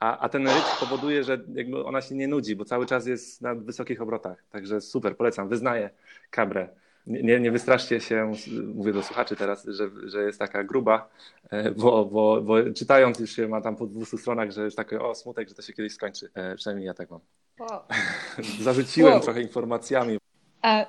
A, 0.00 0.18
a 0.18 0.28
ten 0.28 0.46
rytm 0.46 0.80
powoduje, 0.80 1.24
że 1.24 1.44
jakby 1.54 1.84
ona 1.84 2.00
się 2.00 2.14
nie 2.14 2.28
nudzi, 2.28 2.56
bo 2.56 2.64
cały 2.64 2.86
czas 2.86 3.06
jest 3.06 3.42
na 3.42 3.54
wysokich 3.54 4.02
obrotach. 4.02 4.44
Także 4.50 4.80
super, 4.80 5.16
polecam, 5.16 5.48
wyznaję 5.48 5.90
kabrę. 6.30 6.68
Nie, 7.06 7.40
nie 7.40 7.52
wystraszcie 7.52 8.00
się, 8.00 8.32
mówię 8.74 8.92
do 8.92 9.02
słuchaczy 9.02 9.36
teraz, 9.36 9.64
że, 9.64 9.90
że 10.04 10.22
jest 10.22 10.38
taka 10.38 10.64
gruba, 10.64 11.08
e, 11.50 11.70
bo, 11.70 12.04
bo, 12.04 12.42
bo 12.42 12.70
czytając 12.72 13.20
już 13.20 13.36
się 13.36 13.48
ma 13.48 13.60
tam 13.60 13.76
po 13.76 13.86
200 13.86 14.18
stronach, 14.18 14.50
że 14.50 14.64
jest 14.64 14.76
taki 14.76 14.96
o 14.96 15.14
smutek, 15.14 15.48
że 15.48 15.54
to 15.54 15.62
się 15.62 15.72
kiedyś 15.72 15.94
skończy. 15.94 16.30
E, 16.34 16.56
przynajmniej 16.56 16.86
ja 16.86 16.94
tak 16.94 17.10
mam. 17.10 17.20
Wow. 17.58 17.80
Zarzuciłem 18.60 19.12
wow. 19.12 19.22
trochę 19.22 19.40
informacjami. 19.40 20.18
A 20.66 20.86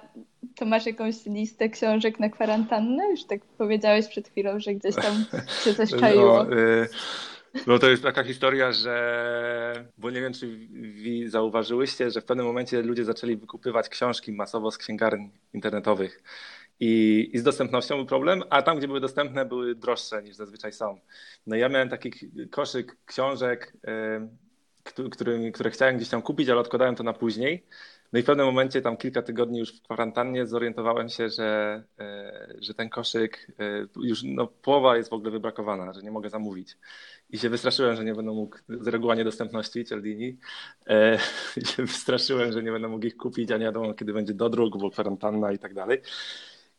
to 0.55 0.65
masz 0.65 0.85
jakąś 0.85 1.25
listę 1.25 1.69
książek 1.69 2.19
na 2.19 2.29
kwarantannę? 2.29 3.09
Już 3.09 3.23
tak 3.23 3.41
powiedziałeś 3.57 4.07
przed 4.07 4.27
chwilą, 4.27 4.59
że 4.59 4.73
gdzieś 4.73 4.95
tam 4.95 5.25
się 5.63 5.73
coś 5.73 5.91
no, 5.91 5.99
czaiło. 5.99 6.43
No, 6.43 6.57
y 6.57 6.87
no 7.67 7.79
to 7.79 7.89
jest 7.89 8.03
taka 8.03 8.23
historia, 8.23 8.71
że, 8.71 9.87
bo 9.97 10.11
nie 10.11 10.21
wiem, 10.21 10.33
czy 10.33 10.67
wy 11.03 11.29
zauważyłyście, 11.29 12.11
że 12.11 12.21
w 12.21 12.25
pewnym 12.25 12.45
momencie 12.45 12.81
ludzie 12.81 13.05
zaczęli 13.05 13.37
wykupywać 13.37 13.89
książki 13.89 14.31
masowo 14.31 14.71
z 14.71 14.77
księgarni 14.77 15.31
internetowych. 15.53 16.23
I, 16.79 17.29
I, 17.33 17.39
z 17.39 17.43
dostępnością 17.43 17.95
był 17.95 18.05
problem, 18.05 18.43
a 18.49 18.61
tam, 18.61 18.77
gdzie 18.77 18.87
były 18.87 18.99
dostępne, 18.99 19.45
były 19.45 19.75
droższe 19.75 20.23
niż 20.23 20.35
zazwyczaj 20.35 20.73
są. 20.73 20.99
No 21.47 21.55
ja 21.55 21.69
miałem 21.69 21.89
taki 21.89 22.11
koszyk 22.51 22.97
książek, 23.05 23.73
y, 24.93 25.09
który, 25.09 25.51
które 25.51 25.69
chciałem 25.69 25.97
gdzieś 25.97 26.09
tam 26.09 26.21
kupić, 26.21 26.49
ale 26.49 26.59
odkładałem 26.59 26.95
to 26.95 27.03
na 27.03 27.13
później. 27.13 27.63
No 28.13 28.19
i 28.19 28.21
w 28.21 28.25
pewnym 28.25 28.45
momencie, 28.45 28.81
tam 28.81 28.97
kilka 28.97 29.21
tygodni 29.21 29.59
już 29.59 29.77
w 29.77 29.81
kwarantannie, 29.81 30.47
zorientowałem 30.47 31.09
się, 31.09 31.29
że, 31.29 31.83
e, 31.99 32.53
że 32.61 32.73
ten 32.73 32.89
koszyk 32.89 33.47
e, 33.59 33.87
już 34.03 34.23
no, 34.23 34.47
połowa 34.47 34.97
jest 34.97 35.09
w 35.09 35.13
ogóle 35.13 35.31
wybrakowana, 35.31 35.93
że 35.93 36.01
nie 36.01 36.11
mogę 36.11 36.29
zamówić. 36.29 36.77
I 37.29 37.37
się 37.37 37.49
wystraszyłem, 37.49 37.95
że 37.95 38.03
nie 38.03 38.15
będę 38.15 38.31
mógł, 38.31 38.57
z 38.69 38.87
reguła 38.87 39.15
niedostępności 39.15 39.85
Cialdini, 39.85 40.37
e, 40.87 41.17
się 41.75 41.83
wystraszyłem, 41.85 42.51
że 42.51 42.63
nie 42.63 42.71
będę 42.71 42.87
mógł 42.87 43.05
ich 43.05 43.17
kupić, 43.17 43.51
a 43.51 43.57
nie 43.57 43.65
wiadomo 43.65 43.93
kiedy 43.93 44.13
będzie 44.13 44.33
dodruk, 44.33 44.77
bo 44.77 44.91
kwarantanna 44.91 45.51
i 45.51 45.59
tak 45.59 45.73
dalej. 45.73 46.01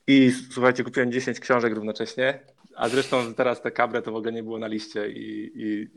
I 0.07 0.33
słuchajcie, 0.51 0.85
kupiłem 0.85 1.13
10 1.13 1.41
książek 1.41 1.75
równocześnie, 1.75 2.41
a 2.79 2.89
zresztą 2.89 3.35
teraz 3.35 3.63
te 3.63 3.71
kabre 3.71 4.03
to 4.03 4.13
w 4.13 4.17
ogóle 4.17 4.33
nie 4.33 4.43
było 4.43 4.59
na 4.59 4.67
liście 4.67 5.11
i, 5.11 5.53
i, 5.55 5.89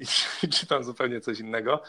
i 0.45 0.49
czytam 0.57 0.83
zupełnie 0.83 1.21
coś 1.21 1.39
innego. 1.39 1.81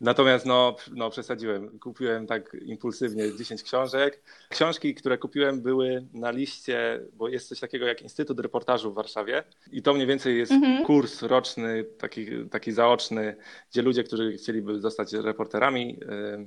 Natomiast 0.00 0.46
no, 0.46 0.76
no 0.92 1.10
przesadziłem. 1.10 1.78
Kupiłem 1.78 2.26
tak 2.26 2.56
impulsywnie 2.64 3.36
10 3.36 3.62
książek. 3.62 4.22
Książki, 4.48 4.94
które 4.94 5.18
kupiłem 5.18 5.62
były 5.62 6.06
na 6.12 6.30
liście, 6.30 7.00
bo 7.12 7.28
jest 7.28 7.48
coś 7.48 7.60
takiego 7.60 7.86
jak 7.86 8.02
Instytut 8.02 8.40
Reportażu 8.40 8.92
w 8.92 8.94
Warszawie 8.94 9.44
i 9.72 9.82
to 9.82 9.94
mniej 9.94 10.06
więcej 10.06 10.38
jest 10.38 10.52
mhm. 10.52 10.84
kurs 10.84 11.22
roczny, 11.22 11.84
taki, 11.98 12.26
taki 12.50 12.72
zaoczny, 12.72 13.36
gdzie 13.70 13.82
ludzie, 13.82 14.04
którzy 14.04 14.32
chcieliby 14.32 14.80
zostać 14.80 15.12
reporterami, 15.12 15.98
y, 16.02 16.14
y, 16.14 16.46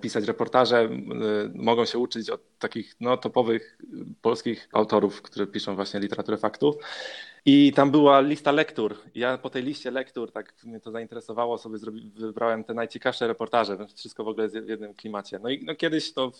pisać 0.00 0.24
reportaże, 0.24 0.84
y, 0.84 0.88
mogą 1.54 1.84
się 1.84 1.98
uczyć 1.98 2.30
od 2.30 2.58
takich 2.58 2.96
no, 3.00 3.16
topowych 3.16 3.78
polskich 4.22 4.68
autorów, 4.72 5.22
którzy 5.22 5.46
piszą 5.46 5.74
właśnie 5.74 6.00
literaturę 6.00 6.38
faktów. 6.38 6.76
I 7.48 7.72
tam 7.72 7.90
była 7.90 8.20
lista 8.20 8.52
lektur. 8.52 8.96
Ja 9.14 9.38
po 9.38 9.50
tej 9.50 9.62
liście 9.62 9.90
lektur, 9.90 10.32
tak 10.32 10.54
mnie 10.64 10.80
to 10.80 10.90
zainteresowało, 10.90 11.58
sobie 11.58 11.78
wybrałem 12.14 12.64
te 12.64 12.74
najciekawsze 12.74 13.26
reportaże, 13.26 13.86
wszystko 13.96 14.24
w 14.24 14.28
ogóle 14.28 14.48
w 14.48 14.68
jednym 14.68 14.94
klimacie. 14.94 15.38
No 15.42 15.48
i 15.48 15.64
no 15.64 15.74
kiedyś 15.74 16.12
to 16.12 16.32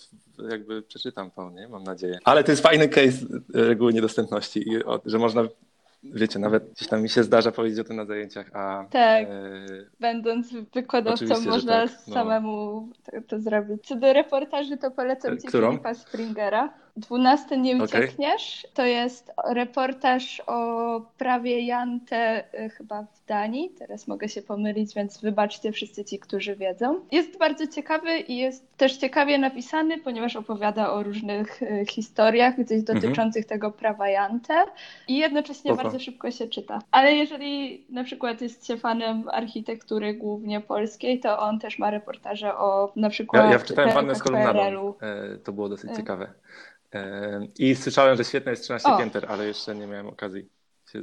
jakby 0.51 0.83
przeczytam 0.83 1.31
to, 1.31 1.51
nie? 1.51 1.69
Mam 1.69 1.85
nadzieję. 1.85 2.19
Ale 2.25 2.45
to 2.45 2.53
jest 2.53 2.63
fajny 2.63 2.89
case 2.89 3.27
reguły 3.55 3.93
niedostępności, 3.93 4.65
że 5.05 5.19
można 5.19 5.49
wiecie, 6.03 6.39
nawet 6.39 6.71
gdzieś 6.71 6.89
tam 6.89 7.03
mi 7.03 7.09
się 7.09 7.23
zdarza 7.23 7.53
powiedzieć 7.53 7.81
o 7.81 7.85
tym 7.85 7.97
na 7.97 8.05
zajęciach, 8.05 8.51
a... 8.53 8.85
Tak, 8.91 9.27
e... 9.27 9.31
będąc 10.01 10.53
wykładowcą 10.75 11.41
można 11.41 11.87
tak, 11.87 11.91
no. 12.09 12.15
samemu 12.15 12.89
to, 13.05 13.13
to, 13.29 13.41
zrobić. 13.41 13.87
Co 13.87 13.97
do 13.97 14.13
reportaży, 14.13 14.77
to 14.77 14.91
polecam 14.91 15.39
ci 15.39 15.49
Którą? 15.49 15.71
Filipa 15.71 15.95
Springera. 15.95 16.86
12 16.97 17.59
nie 17.59 17.77
uciekniesz. 17.85 18.61
Okay. 18.65 18.75
To 18.75 18.85
jest 18.85 19.33
reportaż 19.49 20.43
o 20.47 21.01
prawie 21.19 21.61
Jante 21.61 22.45
y, 22.55 22.69
chyba 22.69 23.03
w 23.03 23.27
Danii. 23.27 23.71
Teraz 23.79 24.09
mogę 24.09 24.29
się 24.29 24.43
pomylić, 24.43 24.95
więc 24.95 25.21
wybaczcie 25.21 25.73
wszyscy 25.73 26.05
ci, 26.05 26.19
którzy 26.19 26.57
wiedzą. 26.57 27.01
Jest 27.13 27.39
bardzo 27.39 27.67
ciekawy 27.67 28.19
i 28.19 28.37
jest 28.37 28.77
też 28.77 28.97
ciekawie 28.97 29.39
napisany, 29.39 29.99
ponieważ 29.99 30.37
opowiada 30.37 30.93
o 30.93 31.03
różnych 31.03 31.63
y, 31.63 31.85
historiach 31.91 32.55
gdzieś 32.55 32.79
mhm. 32.79 33.01
dotyczących 33.01 33.45
mhm. 33.45 33.49
tego 33.49 33.71
prawa 33.71 34.09
Jante 34.09 34.65
i 35.09 35.19
jednocześnie 35.19 35.75
bardzo 35.75 35.99
szybko 35.99 36.31
się 36.31 36.49
czyta. 36.49 36.79
Ale 36.91 37.13
jeżeli 37.13 37.85
na 37.91 38.05
przykład 38.05 38.41
jest 38.41 38.67
się 38.67 38.77
fanem 38.77 39.29
architektury 39.33 40.15
głównie 40.15 40.61
polskiej, 40.61 41.21
to 41.21 41.39
on 41.39 41.59
też 41.59 41.79
ma 41.79 41.91
reportaże 41.91 42.57
o 42.57 42.93
na 42.97 43.11
przykład 43.11 43.45
Ja, 43.45 43.53
ja 43.53 43.59
wczytałem 43.59 43.95
Wannę 43.95 44.15
z 44.15 44.23
kolumnadą. 44.23 44.95
E, 45.01 45.39
to 45.39 45.53
było 45.53 45.69
dosyć 45.69 45.91
e. 45.91 45.97
ciekawe. 45.97 46.33
I 47.59 47.77
słyszałem, 47.77 48.17
że 48.17 48.25
świetne 48.25 48.51
jest 48.51 48.63
13 48.63 48.89
o. 48.89 48.99
pięter, 48.99 49.27
ale 49.29 49.47
jeszcze 49.47 49.75
nie 49.75 49.87
miałem 49.87 50.07
okazji 50.07 50.49
się 50.93 51.01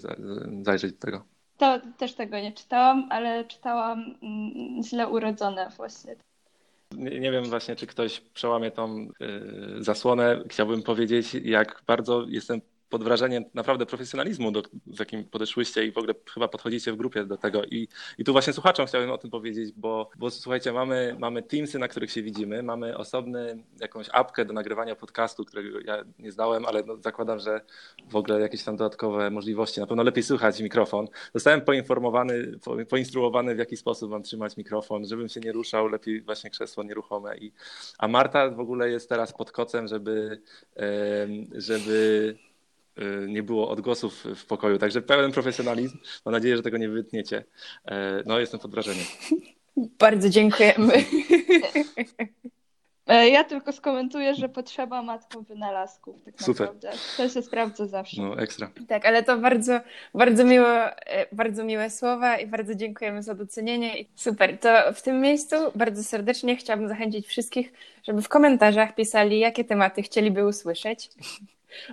zajrzeć 0.64 0.92
do 0.92 1.00
tego. 1.00 1.24
To 1.58 1.80
też 1.98 2.14
tego 2.14 2.40
nie 2.40 2.52
czytałam, 2.52 3.08
ale 3.12 3.46
czytałam 3.46 4.16
mm, 4.24 4.84
źle 4.84 5.08
urodzone 5.08 5.70
właśnie. 5.78 6.16
Nie, 6.92 7.20
nie 7.20 7.32
wiem 7.32 7.46
właśnie, 7.46 7.76
czy 7.76 7.88
ktoś 7.88 8.20
przełamie 8.20 8.72
tą 8.72 9.00
y, 9.00 9.84
zasłonę. 9.84 10.44
Chciałbym 10.48 10.84
powiedzieć, 10.84 11.34
jak 11.34 11.82
bardzo 11.88 12.26
jestem 12.28 12.62
pod 12.94 13.04
wrażeniem 13.04 13.44
naprawdę 13.54 13.86
profesjonalizmu, 13.86 14.52
do, 14.52 14.64
z 14.88 15.00
jakim 15.00 15.24
podeszłyście 15.24 15.86
i 15.86 15.92
w 15.92 15.98
ogóle 15.98 16.14
chyba 16.34 16.48
podchodzicie 16.48 16.92
w 16.92 16.96
grupie 16.96 17.26
do 17.26 17.38
tego. 17.38 17.64
I, 17.64 17.88
i 18.18 18.24
tu 18.24 18.32
właśnie 18.32 18.54
słuchaczom 18.54 18.86
chciałbym 18.86 19.12
o 19.12 19.18
tym 19.18 19.32
powiedzieć, 19.32 19.72
bo, 19.76 20.10
bo 20.18 20.32
słuchajcie, 20.32 20.74
mamy, 20.74 21.16
mamy 21.20 21.44
Teamsy, 21.44 21.80
na 21.80 21.88
których 21.88 22.12
się 22.12 22.24
widzimy, 22.24 22.64
mamy 22.64 22.98
osobny 22.98 23.64
jakąś 23.80 24.10
apkę 24.12 24.46
do 24.46 24.54
nagrywania 24.54 24.96
podcastu, 24.96 25.46
którego 25.46 25.80
ja 25.86 26.04
nie 26.20 26.32
znałem, 26.32 26.66
ale 26.66 26.84
no, 26.84 26.98
zakładam, 26.98 27.40
że 27.40 27.62
w 28.10 28.16
ogóle 28.16 28.42
jakieś 28.42 28.64
tam 28.64 28.78
dodatkowe 28.78 29.30
możliwości. 29.30 29.80
Na 29.80 29.88
pewno 29.88 30.04
lepiej 30.04 30.24
słychać 30.24 30.62
mikrofon. 30.62 31.08
Zostałem 31.34 31.62
poinformowany, 31.62 32.60
po, 32.64 32.78
poinstruowany, 32.90 33.56
w 33.56 33.60
jaki 33.60 33.78
sposób 33.78 34.12
mam 34.12 34.24
trzymać 34.24 34.58
mikrofon, 34.58 35.06
żebym 35.06 35.30
się 35.30 35.40
nie 35.40 35.52
ruszał, 35.52 35.88
lepiej 35.88 36.22
właśnie 36.22 36.50
krzesło 36.50 36.84
nieruchome. 36.84 37.38
I, 37.38 37.52
a 37.98 38.08
Marta 38.08 38.50
w 38.50 38.60
ogóle 38.60 38.90
jest 38.90 39.10
teraz 39.10 39.34
pod 39.34 39.52
kocem, 39.52 39.88
żeby, 39.88 40.42
żeby 41.56 42.38
nie 43.28 43.44
było 43.44 43.70
odgłosów 43.70 44.24
w 44.36 44.46
pokoju. 44.46 44.78
Także 44.78 45.02
pełen 45.02 45.32
profesjonalizm. 45.32 45.98
Mam 46.26 46.32
nadzieję, 46.32 46.58
że 46.58 46.64
tego 46.64 46.78
nie 46.78 46.90
wytniecie. 46.90 47.46
E, 47.86 48.24
no, 48.26 48.40
jestem 48.40 48.60
pod 48.60 48.72
wrażeniem. 48.72 49.06
Bardzo 50.00 50.30
dziękujemy. 50.30 50.94
E, 53.08 53.30
ja 53.30 53.44
tylko 53.44 53.72
skomentuję, 53.72 54.36
że 54.36 54.50
potrzeba 54.50 55.02
matką 55.02 55.42
wynalazków. 55.42 56.24
Tak 56.26 56.42
Super. 56.42 56.68
Naprawdę. 56.68 56.92
To 57.18 57.30
się 57.30 57.42
sprawdza 57.42 57.88
zawsze. 57.88 58.22
No, 58.22 58.38
ekstra. 58.38 58.72
Tak, 58.88 59.06
ale 59.06 59.24
to 59.24 59.38
bardzo, 59.38 59.80
bardzo, 60.14 60.46
miło, 60.46 60.68
e, 60.68 61.36
bardzo 61.36 61.64
miłe 61.64 61.90
słowa 61.90 62.38
i 62.38 62.48
bardzo 62.48 62.76
dziękujemy 62.76 63.24
za 63.24 63.36
docenienie. 63.36 63.94
Super. 64.16 64.60
To 64.60 64.94
w 64.94 65.02
tym 65.02 65.22
miejscu 65.22 65.56
bardzo 65.76 66.04
serdecznie 66.04 66.56
chciałabym 66.56 66.90
zachęcić 66.90 67.28
wszystkich, 67.28 67.74
żeby 68.04 68.22
w 68.22 68.30
komentarzach 68.30 68.96
pisali, 68.96 69.40
jakie 69.40 69.64
tematy 69.64 70.02
chcieliby 70.02 70.46
usłyszeć 70.46 71.10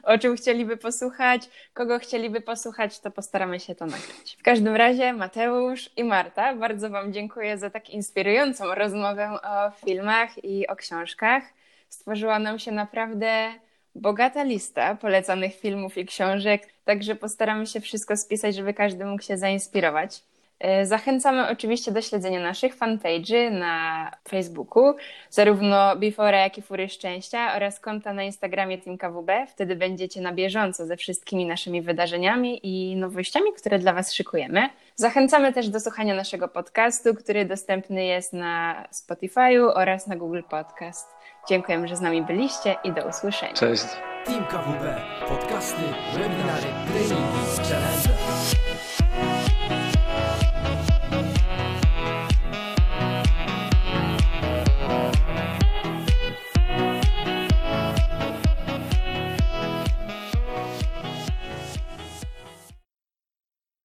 o 0.02 0.18
czym 0.18 0.36
chcieliby 0.36 0.76
posłuchać, 0.76 1.42
kogo 1.74 1.98
chcieliby 1.98 2.40
posłuchać, 2.40 3.00
to 3.00 3.10
postaramy 3.10 3.60
się 3.60 3.74
to 3.74 3.84
nagrać. 3.84 4.36
W 4.38 4.42
każdym 4.42 4.76
razie 4.76 5.12
Mateusz 5.12 5.90
i 5.96 6.04
Marta, 6.04 6.54
bardzo 6.54 6.90
Wam 6.90 7.12
dziękuję 7.12 7.58
za 7.58 7.70
tak 7.70 7.90
inspirującą 7.90 8.74
rozmowę 8.74 9.30
o 9.42 9.70
filmach 9.70 10.44
i 10.44 10.66
o 10.66 10.76
książkach. 10.76 11.42
Stworzyła 11.88 12.38
nam 12.38 12.58
się 12.58 12.72
naprawdę 12.72 13.54
bogata 13.94 14.42
lista 14.42 14.94
polecanych 14.94 15.60
filmów 15.60 15.98
i 15.98 16.06
książek, 16.06 16.68
także 16.84 17.14
postaramy 17.14 17.66
się 17.66 17.80
wszystko 17.80 18.16
spisać, 18.16 18.54
żeby 18.54 18.74
każdy 18.74 19.04
mógł 19.04 19.22
się 19.22 19.38
zainspirować. 19.38 20.22
E, 20.61 20.87
Zachęcamy 20.87 21.49
oczywiście 21.49 21.92
do 21.92 22.03
śledzenia 22.03 22.40
naszych 22.40 22.79
fanpage'y 22.79 23.51
na 23.51 24.11
Facebooku, 24.29 24.94
zarówno 25.31 25.96
Before, 25.96 26.38
jak 26.38 26.59
i 26.59 26.62
Fury 26.62 26.88
Szczęścia 26.88 27.55
oraz 27.57 27.81
konta 27.81 28.12
na 28.12 28.23
Instagramie 28.23 28.79
Team 28.79 28.99
KWB. 28.99 29.46
Wtedy 29.49 29.77
będziecie 29.77 30.20
na 30.20 30.33
bieżąco 30.33 30.87
ze 30.87 30.96
wszystkimi 30.96 31.46
naszymi 31.46 31.83
wydarzeniami 31.83 32.61
i 32.62 32.96
nowościami, 32.96 33.53
które 33.57 33.79
dla 33.79 33.92
Was 33.92 34.14
szykujemy. 34.14 34.68
Zachęcamy 34.96 35.53
też 35.53 35.68
do 35.68 35.81
słuchania 35.81 36.14
naszego 36.14 36.49
podcastu, 36.49 37.14
który 37.14 37.44
dostępny 37.44 38.05
jest 38.05 38.33
na 38.33 38.85
Spotify'u 38.92 39.70
oraz 39.75 40.07
na 40.07 40.16
Google 40.16 40.42
Podcast. 40.51 41.09
Dziękujemy, 41.49 41.88
że 41.88 41.96
z 41.96 42.01
nami 42.01 42.23
byliście 42.23 42.77
i 42.85 42.92
do 42.92 43.09
usłyszenia. 43.09 43.55
Cześć. 43.55 43.85
Team 44.25 44.44
KWB. 44.44 45.01
Podcasty, 45.29 45.83
webinary, 46.12 46.66
treningi, 46.92 47.57
challenge. 47.57 48.10